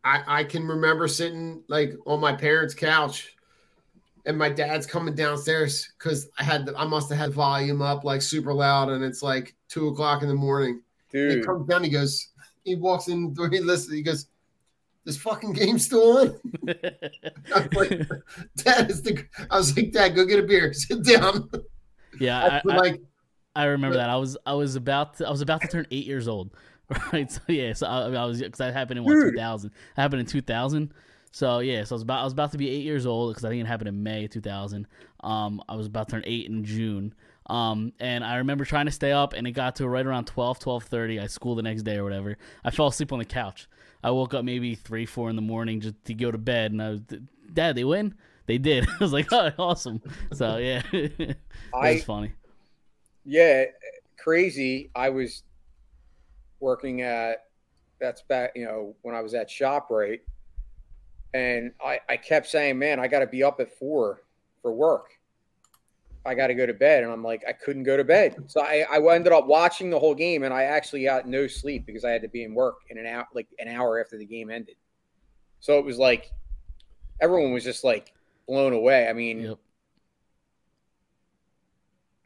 [0.04, 3.36] I, I can remember sitting like on my parents' couch
[4.26, 8.04] and my dad's coming downstairs because I had the, I must have had volume up
[8.04, 10.82] like super loud and it's like two o'clock in the morning.
[11.12, 11.38] Dude.
[11.38, 12.30] He comes down, he goes,
[12.64, 14.28] he walks in, he listens, he goes,
[15.06, 16.40] This fucking game still on?
[17.56, 18.10] I was like,
[18.58, 21.50] Dad is the I was like, Dad, go get a beer, sit down.
[22.20, 23.02] yeah I, I, like
[23.56, 24.10] I remember that.
[24.10, 26.52] I was I was about to, I was about to turn eight years old,
[27.14, 27.32] right?
[27.32, 29.34] So yeah, so I, I was because that happened in what Dude.
[29.34, 29.72] two thousand.
[29.96, 30.94] Happened in two thousand.
[31.32, 33.46] So yeah, so I was about I was about to be eight years old because
[33.46, 34.88] I think it happened in May two thousand.
[35.22, 37.14] Um, I was about to turn eight in June.
[37.48, 40.60] Um, and I remember trying to stay up, and it got to right around 12,
[40.60, 41.22] 12.30.
[41.22, 42.38] I school the next day or whatever.
[42.64, 43.68] I fell asleep on the couch.
[44.02, 46.82] I woke up maybe three, four in the morning just to go to bed, and
[46.82, 47.02] I was,
[47.54, 48.16] Dad, they win.
[48.46, 48.88] They did.
[48.90, 50.02] I was like, oh, awesome.
[50.32, 51.38] So yeah, it
[51.74, 52.32] I- was funny.
[53.26, 53.66] yeah,
[54.18, 54.90] crazy.
[54.96, 55.44] I was
[56.64, 57.44] working at
[58.00, 60.22] that's back, you know, when I was at ShopRite,
[61.34, 64.24] and I, I kept saying, "Man, I got to be up at four
[64.62, 65.08] for work.
[66.26, 68.62] I got to go to bed," and I'm like, I couldn't go to bed, so
[68.62, 72.06] I, I ended up watching the whole game, and I actually got no sleep because
[72.06, 74.50] I had to be in work in an hour, like an hour after the game
[74.50, 74.76] ended.
[75.60, 76.32] So it was like
[77.22, 78.14] everyone was just like
[78.48, 79.08] blown away.
[79.08, 79.60] I mean, Yep.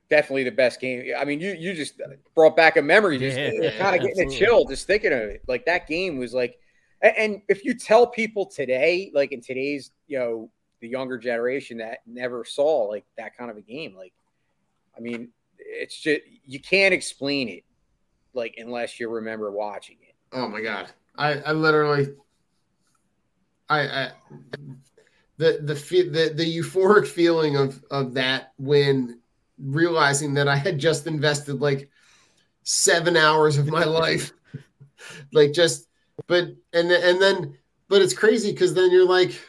[0.10, 1.14] Definitely the best game.
[1.18, 2.02] I mean, you you just
[2.36, 5.42] brought back a memory, just Yeah, kind of getting a chill just thinking of it.
[5.48, 6.58] Like that game was like,
[7.02, 10.52] and if you tell people today, like in today's you know
[10.82, 14.14] the younger generation that never saw like that kind of a game, like
[14.98, 17.64] I mean, it's just you can't explain it,
[18.34, 20.16] like unless you remember watching it.
[20.32, 20.90] Oh my god.
[21.18, 22.16] I, I literally
[23.70, 24.12] I, I
[25.38, 29.20] the the the the euphoric feeling of of that when
[29.62, 31.90] realizing that I had just invested like
[32.64, 34.34] 7 hours of my life
[35.34, 35.88] like just
[36.28, 37.58] but and and then
[37.90, 39.40] but it's crazy because then you're like,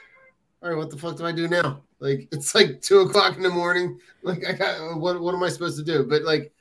[0.62, 1.82] all right, what the fuck do I do now?
[1.98, 3.98] Like it's like two o'clock in the morning.
[4.22, 6.04] Like I got what what am I supposed to do?
[6.04, 6.52] But like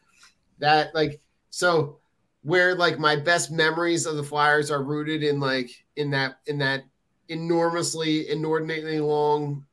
[0.60, 1.20] that, like
[1.50, 2.00] so
[2.44, 6.58] where like my best memories of the Flyers are rooted in like in that in
[6.60, 6.84] that
[7.30, 9.66] enormously inordinately long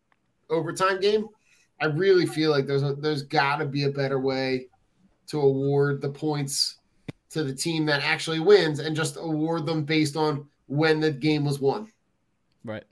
[0.51, 1.29] overtime game.
[1.81, 4.69] I really feel like there's a, there's got to be a better way
[5.29, 6.79] to award the points
[7.31, 11.45] to the team that actually wins and just award them based on when the game
[11.45, 11.91] was won.
[12.65, 12.85] Right.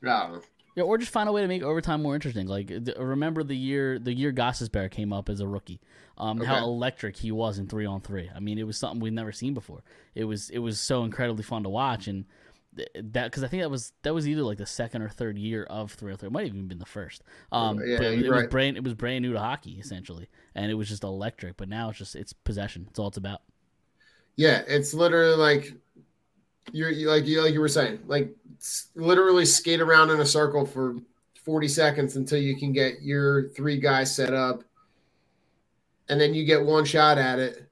[0.00, 0.40] Know.
[0.74, 2.46] Yeah, or just find a way to make overtime more interesting.
[2.46, 5.80] Like th- remember the year the year Gostisbehere came up as a rookie,
[6.16, 6.46] um, Okay.
[6.46, 8.30] how electric he was in three on three.
[8.34, 9.82] I mean, it was something we'd never seen before.
[10.14, 12.24] It was it was so incredibly fun to watch, and
[12.74, 15.64] that because I think that was that was either like the second or third year
[15.64, 16.28] of three on three.
[16.28, 17.22] It might have even been the first.
[17.50, 18.50] Um, Yeah, but it, was right.
[18.50, 21.56] brand it was brand new to hockey essentially, and it was just electric.
[21.56, 22.86] But now it's just it's possession.
[22.90, 23.42] It's all it's about.
[24.36, 25.74] Yeah, it's literally like
[26.72, 28.34] you're you- like you like you were saying, like
[28.94, 30.96] literally skate around in a circle for
[31.44, 34.62] 40 seconds until you can get your three guys set up.
[36.08, 37.68] And then you get one shot at it.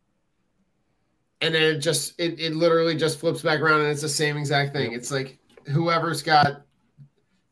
[1.43, 4.37] And then it just it, it literally just flips back around and it's the same
[4.37, 4.93] exact thing.
[4.93, 6.63] It's like whoever's got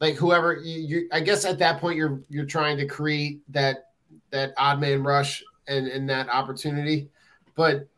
[0.01, 3.87] like whoever you, you I guess at that point you're you're trying to create that
[4.31, 7.09] that odd man rush and and that opportunity.
[7.55, 7.89] But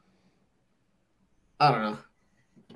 [1.59, 1.99] I don't know.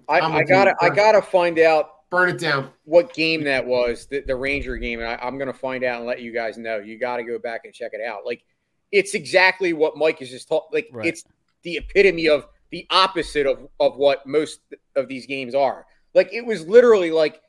[0.09, 0.55] I, I'm I with you.
[0.55, 4.77] gotta I gotta find out burn it down what game that was the, the Ranger
[4.77, 6.79] game, and I, I'm gonna find out and let you guys know.
[6.79, 8.27] You got to go back and check it out.
[8.27, 8.45] Like
[8.93, 10.69] it's exactly what Mike is just talking.
[10.73, 11.07] Like Right.
[11.07, 11.25] it's
[11.62, 14.59] the epitome of the opposite of of what most
[14.97, 15.87] of these games are.
[16.12, 17.41] Like it was literally like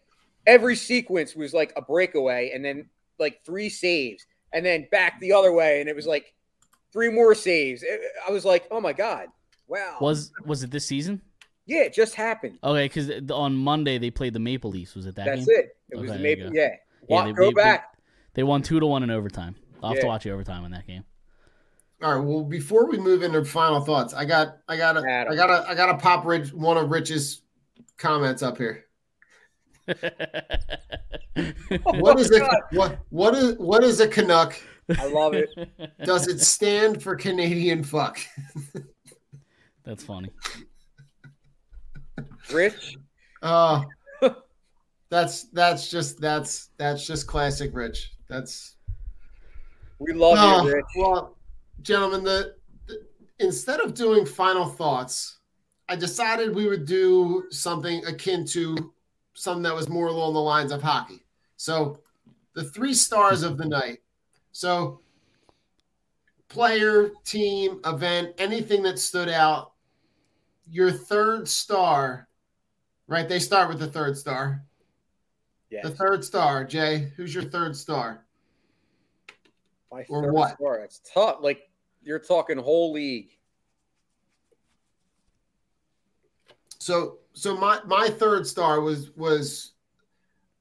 [0.46, 5.34] every sequence was like a breakaway, and then like three saves, and then back the
[5.34, 6.36] other way, and it was like
[6.94, 7.84] three more saves.
[8.28, 9.30] I was like, oh my god,
[9.68, 9.98] wow.
[10.00, 11.22] Was was it this season?
[11.66, 12.60] yeah, it just happened.
[12.64, 14.94] Okay, because on Monday they played the Maple Leafs.
[14.94, 15.56] Was it that That's game?
[15.58, 15.76] it.
[15.90, 16.54] It was the Maple.
[16.54, 16.76] Yeah.
[17.10, 17.98] Yeah, they- go they- back.
[18.36, 19.56] They won two to one in overtime.
[19.82, 21.04] I'll have to watch the overtime in that game.
[22.06, 22.24] All right.
[22.24, 25.34] Well, before we move into final thoughts, I got, I got, to Adam.
[25.34, 27.42] I got, to I got to pop Rich one of Rich's
[27.98, 28.86] comments up here.
[31.84, 32.42] What is it?
[32.72, 34.56] What, what is, what is a Canuck?
[34.98, 35.50] I love it.
[36.06, 38.20] Does it stand for Canadian fuck?
[39.84, 40.30] That's funny.
[42.54, 42.98] Rich.
[43.42, 43.84] Uh,
[45.10, 48.14] that's that's just that's that's just classic Rich.
[48.30, 48.78] That's
[50.00, 50.86] We love Oh, you, Rich.
[50.96, 51.36] Well,
[51.82, 52.56] gentlemen, the,
[52.88, 53.06] the
[53.40, 55.40] instead of doing final thoughts,
[55.88, 58.94] I decided we would do something akin to
[59.34, 61.26] something that was more along the lines of hockey.
[61.58, 62.00] So,
[62.54, 64.00] the three stars of the night.
[64.52, 65.02] So,
[66.48, 69.74] player, team, event, anything that stood out.
[70.68, 72.28] Your third star,
[73.08, 73.30] right?
[73.30, 74.64] They start with the third star.
[75.70, 75.84] Yes.
[75.84, 77.12] The third star, Jay.
[77.16, 78.25] Who's your third star?
[79.96, 80.56] My or third what?
[80.56, 80.80] Star.
[80.80, 81.38] It's tough.
[81.40, 81.62] Like
[82.04, 83.30] you're talking whole league.
[86.80, 89.72] So so my my third star was was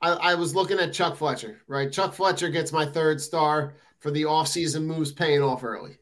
[0.00, 1.90] I, I was looking at Chuck Fletcher, right?
[1.90, 5.98] Chuck Fletcher gets my third star for the offseason moves paying off early.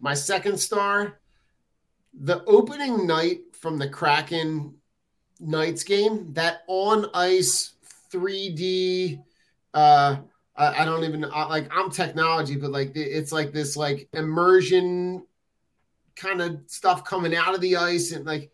[0.00, 1.20] My second star,
[2.14, 4.74] the opening night from the Kraken
[5.38, 7.74] Knights game, that on ice
[8.10, 9.22] 3D
[9.74, 10.16] uh
[10.56, 15.26] I, I don't even I- like I'm technology, but like it's like this like immersion
[16.16, 18.50] kind of stuff coming out of the ice and like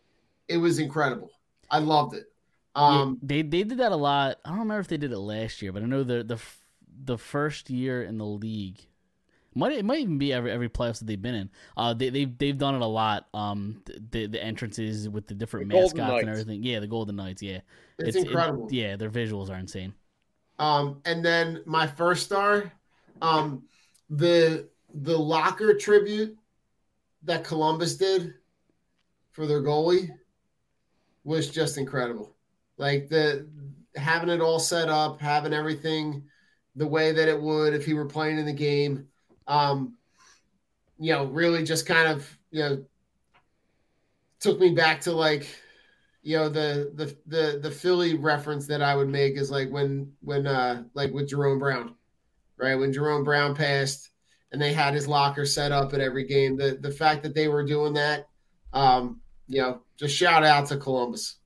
[0.46, 1.30] it was incredible.
[1.70, 2.26] I loved it.
[2.74, 4.38] Um they they did that a lot.
[4.44, 6.38] I don't remember if they did it last year, but I know the the
[7.04, 8.80] the first year in the league
[9.54, 11.50] might it might even be every every playoffs that they've been in.
[11.76, 13.26] Uh, they they've they've done it a lot.
[13.34, 13.82] Um,
[14.12, 16.62] the the entrances with the different The mascots and everything.
[16.62, 17.42] Yeah, the Golden Knights.
[17.42, 17.60] Yeah,
[17.98, 18.68] It's it- incredible.
[18.70, 19.94] yeah, their visuals are insane.
[20.58, 22.72] Um, and then my first star,
[23.22, 23.62] um,
[24.10, 26.36] the the locker tribute
[27.24, 28.34] that Columbus did
[29.32, 30.10] for their goalie
[31.24, 32.34] was just incredible.
[32.76, 33.46] Like the
[33.96, 36.24] having it all set up, having everything
[36.76, 39.08] the way that it would if he were playing in the game.
[39.46, 39.96] Um,
[40.98, 42.84] you know, really just kind of you know
[44.40, 45.46] took me back to like
[46.22, 50.12] you know the the the the Philly reference that I would make is like when
[50.20, 51.94] when uh like with Jerome Brown,
[52.56, 52.74] right?
[52.74, 54.10] When Jerome Brown passed
[54.52, 56.56] and they had his locker set up at every game.
[56.56, 58.28] The the fact that they were doing that,
[58.72, 61.36] um, you know, just shout out to Columbus.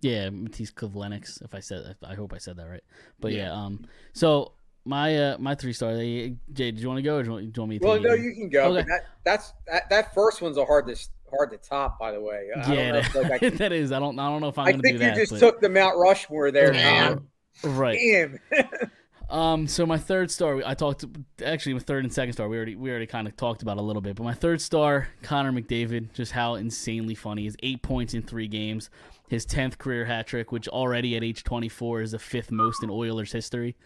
[0.00, 1.42] Yeah, Matiss Kivlenieks.
[1.42, 2.84] If I said, I hope I said that right.
[3.18, 3.52] But yeah, Yeah.
[3.52, 4.52] um, so
[4.84, 5.92] my uh my three star.
[5.96, 7.84] Jay, did you want to go or do you want, do you want me to?
[7.86, 8.20] Well, no, it?
[8.20, 8.76] you can go.
[8.76, 8.86] Okay.
[8.88, 11.98] That, that's that, that first one's a hardest hard to top.
[11.98, 13.92] By the way, I yeah, don't know if, like, I, that is.
[13.92, 14.18] I don't.
[14.18, 15.16] I don't know if I'm I going to think you that.
[15.16, 16.72] just but- took the Mount Rushmore there.
[16.72, 17.28] Tom.
[17.64, 17.98] right.
[17.98, 18.38] Damn.
[19.30, 21.04] Um, so my third star, I talked
[21.44, 22.48] actually my third and second star.
[22.48, 25.08] We already we already kind of talked about a little bit, but my third star,
[25.22, 27.44] Connor McDavid, just how insanely funny.
[27.44, 28.88] His eight points in three games,
[29.28, 32.82] his tenth career hat trick, which already at age twenty four is the fifth most
[32.82, 33.76] in Oilers history.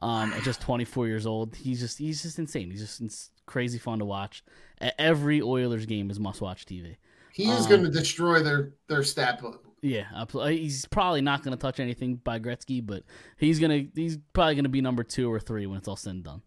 [0.00, 2.70] Um, at just twenty four years old, he's just he's just insane.
[2.70, 3.00] He's just
[3.46, 4.42] crazy fun to watch.
[4.98, 6.96] Every Oilers game is must watch TV.
[7.32, 9.64] He is Um, going to destroy their their stat book.
[9.80, 13.02] Yeah, uh, he's probably not going to touch anything by Gretzky, but
[13.36, 16.14] he's gonna he's probably going to be number two or three when it's all said
[16.14, 16.42] and done.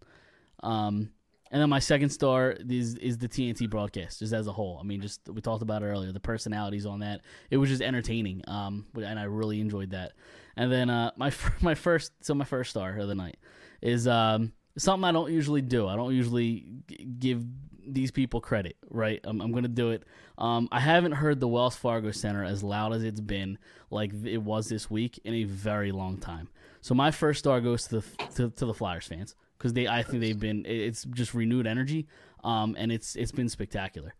[0.63, 1.11] Um,
[1.51, 4.77] and then my second star is is the TNT broadcast, just as a whole.
[4.79, 7.21] I mean, just we talked about it earlier, the personalities on that.
[7.49, 10.13] It was just entertaining, um, and I really enjoyed that.
[10.55, 11.31] And then uh, my
[11.61, 13.37] my first so my first star of the night
[13.81, 15.87] is um, something I don't usually do.
[15.87, 17.43] I don't usually g- give
[17.87, 19.19] these people credit, right?
[19.23, 20.03] I'm, I'm going to do it.
[20.37, 23.57] Um, I haven't heard the Wells Fargo Center as loud as it's been,
[23.91, 26.49] like it was this week, in a very long time.
[26.81, 28.05] So my first star goes to the
[28.35, 30.65] to, to the Flyers fans because they, I think they've been.
[30.65, 32.07] It's just renewed energy,
[32.43, 34.13] um, and it's it's been spectacular.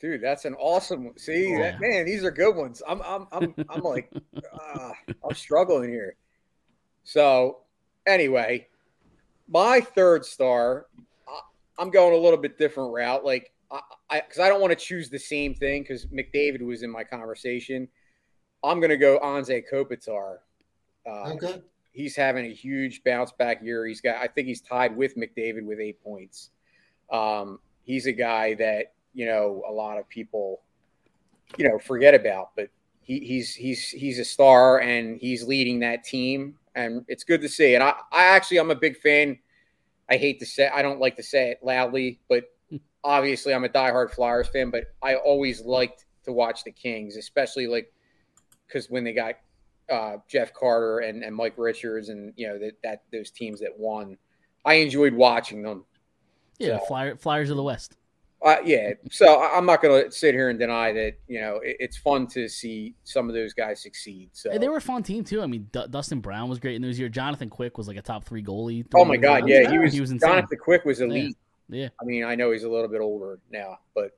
[0.00, 1.10] Dude, that's an awesome.
[1.18, 1.72] See, Yeah.
[1.72, 2.82] that, man, these are good ones.
[2.88, 4.10] I'm, I'm, I'm, I'm like,
[4.54, 4.92] uh,
[5.28, 6.16] I'm struggling here.
[7.04, 7.58] So,
[8.06, 8.68] anyway,
[9.50, 10.86] my third star,
[11.28, 11.40] I,
[11.78, 13.24] I'm going a little bit different route.
[13.24, 15.82] Like, I, I, because I don't want to choose the same thing.
[15.82, 17.88] Because McDavid was in my conversation.
[18.62, 20.38] I'm going to go Anze Kopitar.
[21.06, 21.62] Uh, Okay.
[21.92, 23.86] he's having a huge bounce back year.
[23.86, 26.50] He's got, I think he's tied with McDavid with eight points.
[27.10, 30.60] Um, he's a guy that you know a lot of people,
[31.56, 32.68] you know, forget about, but
[33.00, 37.48] he, he's he's he's a star and he's leading that team, and it's good to
[37.48, 37.74] see.
[37.74, 39.38] And I, I actually, I'm a big fan.
[40.08, 42.44] I hate to say, I don't like to say it loudly, but
[43.04, 44.70] obviously, I'm a diehard Flyers fan.
[44.70, 47.92] But I always liked to watch the Kings, especially like
[48.66, 49.34] because when they got
[49.90, 53.78] uh, Jeff Carter and, and Mike Richards and you know that that those teams that
[53.78, 54.16] won,
[54.64, 55.84] I enjoyed watching them.
[56.58, 57.96] Yeah, So- Flyer, Flyers of the West.
[58.42, 61.76] Uh, yeah, so I'm not going to sit here and deny that you know it,
[61.78, 64.30] it's fun to see some of those guys succeed.
[64.32, 65.42] So Hey, they were a fun team too.
[65.42, 67.10] I mean, D- Dustin Brown was great in those years.
[67.10, 68.86] Jonathan Quick was like a top three goalie.
[68.94, 69.92] oh my god, yeah, he was.
[69.92, 70.30] he was insane.
[70.30, 71.36] Jonathan Quick was elite.
[71.68, 71.88] Yeah.
[72.00, 74.16] I mean, I know he's a little bit older now, but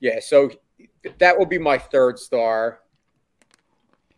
[0.00, 0.18] yeah.
[0.20, 0.50] So
[1.18, 2.80] that will be my third star.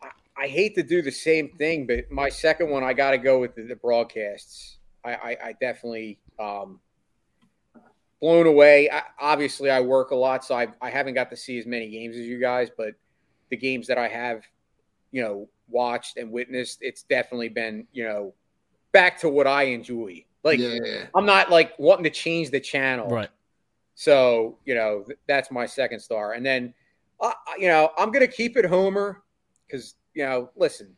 [0.02, 3.18] I, I hate to do the same thing, but my second one, I got to
[3.18, 4.78] go with the, the broadcasts.
[5.04, 6.80] I, I, I definitely um,
[8.20, 8.90] blown away.
[8.90, 11.88] I, obviously, I work a lot, so I, I haven't got to see as many
[11.90, 12.94] games as you guys, but
[13.50, 14.42] the games that I have,
[15.12, 18.34] you know, watched and witnessed, it's definitely been, you know,
[18.92, 20.24] back to what I enjoy.
[20.42, 21.06] Like, Yeah.
[21.14, 23.08] I'm not like wanting to change the channel.
[23.08, 23.28] Right.
[23.94, 26.32] So, you know, th- that's my second star.
[26.32, 26.74] And then,
[27.20, 29.22] uh, you know, I'm going to keep it Homer
[29.66, 30.94] because, you know, listen,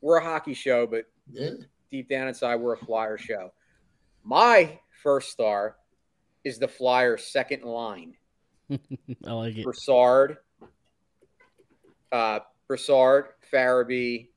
[0.00, 1.50] we're a hockey show, but Yeah.
[1.90, 3.52] deep down inside, we're a Flyer show.
[4.22, 5.76] My first star
[6.44, 8.14] is the Flyers' second line.
[8.70, 9.64] I like it.
[9.64, 10.38] Brassard,
[12.12, 14.28] uh, Brassard, Farabee,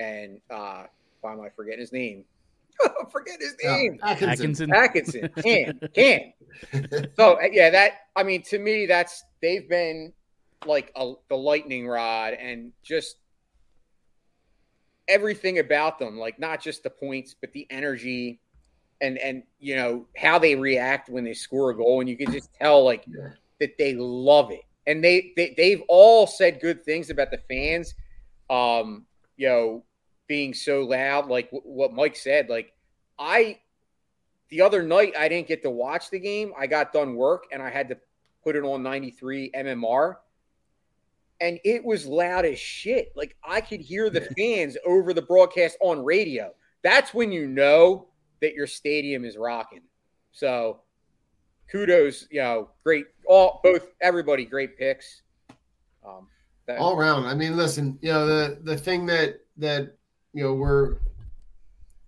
[0.00, 0.84] and uh,
[1.20, 2.24] why am I forgetting his name?
[3.10, 3.98] Forget his name.
[4.02, 4.72] Atkinson.
[4.72, 5.24] Atkinson.
[5.24, 5.30] Atkinson.
[5.42, 6.32] Can, can.
[7.16, 10.12] So uh, yeah, that I mean, to me, that's they've been
[10.66, 13.16] like a, the lightning rod, and just
[15.08, 18.40] everything about them, like not just the points, but the energy,
[19.00, 22.32] and and you know how they react when they score a goal, and you can
[22.32, 23.30] just tell like Yeah.
[23.60, 27.94] that they love it, and they, they they've all said good things about the fans,
[28.50, 29.84] um, you know,
[30.26, 32.72] being so loud, like w- what Mike said, like
[33.18, 33.58] I
[34.50, 36.52] the other night I didn't get to watch the game.
[36.58, 37.98] I got done work and I had to
[38.42, 40.16] put it on 93 MMR.
[41.40, 43.12] And it was loud as shit.
[43.14, 46.52] Like I could hear the fans over the broadcast on radio.
[46.82, 48.08] That's when you know
[48.40, 49.82] that your stadium is rocking.
[50.32, 50.80] So
[51.70, 55.22] kudos, you know, great all both everybody great picks.
[56.06, 56.28] Um
[56.66, 57.24] that, all around.
[57.26, 59.96] I mean, listen, you know, the the thing that that
[60.34, 60.98] you know we're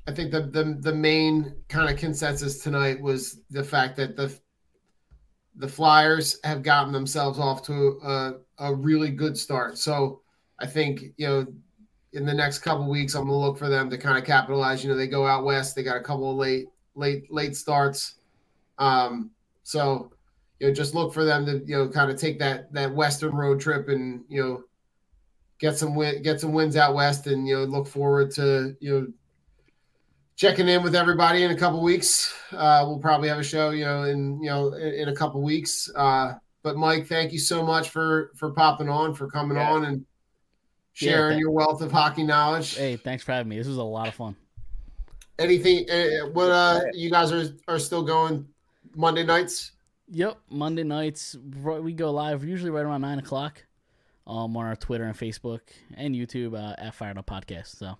[0.07, 4.37] I think the the the main kind of consensus tonight was the fact that the
[5.57, 9.78] the Flyers have gotten themselves off to a, a really good start.
[9.78, 10.22] So
[10.59, 11.47] I think you know
[12.13, 14.83] in the next couple weeks I'm gonna look for them to kind of capitalize.
[14.83, 18.17] You know, they go out west, they got a couple of late late late starts.
[18.79, 19.31] Um,
[19.63, 20.13] so
[20.59, 23.35] you know, just look for them to you know kind of take that that western
[23.35, 24.65] road trip and you know
[25.59, 28.93] get some win get some wins out west and you know look forward to you
[29.01, 29.07] know
[30.37, 32.35] checking in with everybody in a couple weeks.
[32.53, 35.41] Uh, we'll probably have a show you know in you know in, in a couple
[35.43, 35.91] weeks.
[35.95, 39.71] Uh, but Mike, thank you so much for for popping on, for coming Yeah.
[39.71, 40.05] on and
[40.93, 42.76] sharing thank- your wealth of hockey knowledge.
[42.76, 43.57] Hey, thanks for having me.
[43.59, 44.36] This was a lot of fun.
[45.38, 45.88] Anything?
[45.91, 48.47] Uh, what uh, you guys are are still going
[48.95, 49.72] Monday nights?
[50.12, 53.64] Yep, Monday nights we go live usually right around nine o'clock,
[54.26, 55.61] um, on our Twitter and Facebook
[55.95, 57.76] and YouTube uh, at Phired Up Podcast.
[57.78, 57.97] So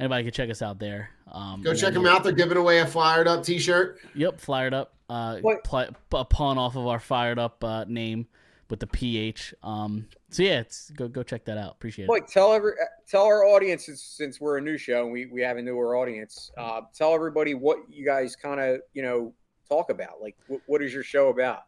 [0.00, 1.10] anybody can check us out there.
[1.30, 2.22] Um, Go check them out.
[2.22, 3.98] They're giving away a fired up T-shirt.
[4.14, 4.94] Yep, fired up.
[5.10, 8.26] Uh, pl- a pun off of our fired up uh, name
[8.70, 9.54] with the PH.
[9.62, 11.72] Um, so yeah, it's go go check that out.
[11.72, 12.10] Appreciate it.
[12.10, 12.72] Like tell every
[13.08, 16.50] tell our audience since, we're a new show and we, we have a newer audience.
[16.56, 19.32] Uh, tell everybody what you guys kind of you know
[19.68, 20.20] talk about.
[20.20, 21.60] Like what, what is your show about?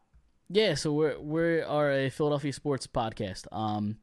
[0.49, 3.97] Yeah, so we're we are a Philadelphia sports podcast um,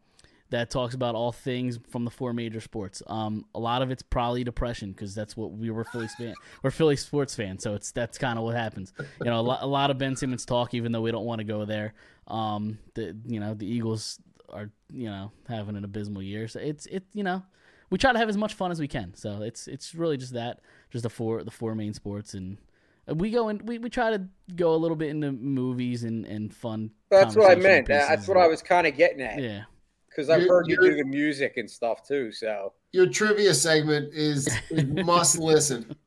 [0.53, 3.01] that talks about all things from the four major sports.
[3.07, 6.35] Um, a lot of it's probably depression because that's what we were Philly fan.
[6.61, 8.93] We're Philly sports fans, so it's that's kind of what happens.
[8.99, 11.39] You know, a lot, a lot of Ben Simmons talk, even though we don't want
[11.39, 11.95] to go there.
[12.27, 16.85] Um, the you know the Eagles are you know having an abysmal year, so it's
[16.85, 17.41] it you know
[17.89, 19.15] we try to have as much fun as we can.
[19.15, 20.59] So it's it's really just that,
[20.91, 22.57] just the four the four main sports and.
[23.05, 26.53] We go and we, we try to go a little bit into movies and, and
[26.53, 26.91] fun.
[27.09, 27.85] That's what I meant.
[27.85, 29.41] That's what I was kind of getting at.
[29.41, 29.63] Yeah.
[30.13, 32.31] Because I've You're- heard you do you're- the music and stuff too.
[32.31, 35.95] So Your trivia segment is, is must listen.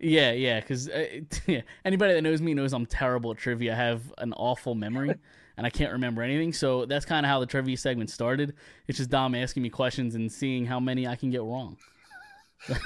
[0.00, 1.06] Yeah, yeah, because uh,
[1.46, 3.72] yeah, anybody that knows me knows I'm terrible at trivia.
[3.72, 5.14] I have an awful memory,
[5.56, 6.52] and I can't remember anything.
[6.52, 8.52] So that's kind of how the trivia segment started.
[8.86, 11.78] It's just Dom asking me questions and seeing how many I can get wrong.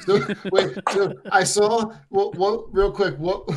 [0.04, 0.20] So,
[0.52, 3.16] wait, so I saw what, what real quick.
[3.16, 3.48] What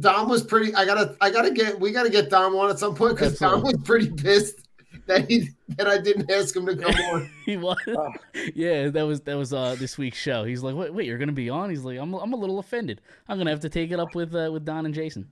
[0.00, 0.74] Dom was pretty.
[0.74, 1.78] I gotta, I gotta get.
[1.78, 4.63] We gotta get Dom on at some point because Dom was pretty pissed
[5.06, 7.30] that he that I didn't ask him to come on.
[7.46, 7.76] he was,
[8.54, 10.44] yeah, that was that was uh this week's show.
[10.44, 11.70] He's like, wait, wait, you're gonna be on?
[11.70, 13.00] He's like, I'm, I'm a little offended.
[13.28, 15.28] I'm gonna have to take it up with uh, with Don and Jason.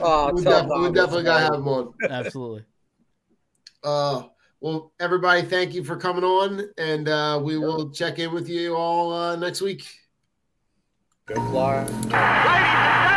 [0.00, 1.94] Oh, we, tell def- we definitely gotta have him on.
[2.08, 2.64] Absolutely.
[3.82, 4.24] Uh,
[4.60, 8.74] well, everybody, thank you for coming on, and uh, we will check in with you
[8.74, 9.86] all uh, next week.
[11.26, 13.16] Good fly.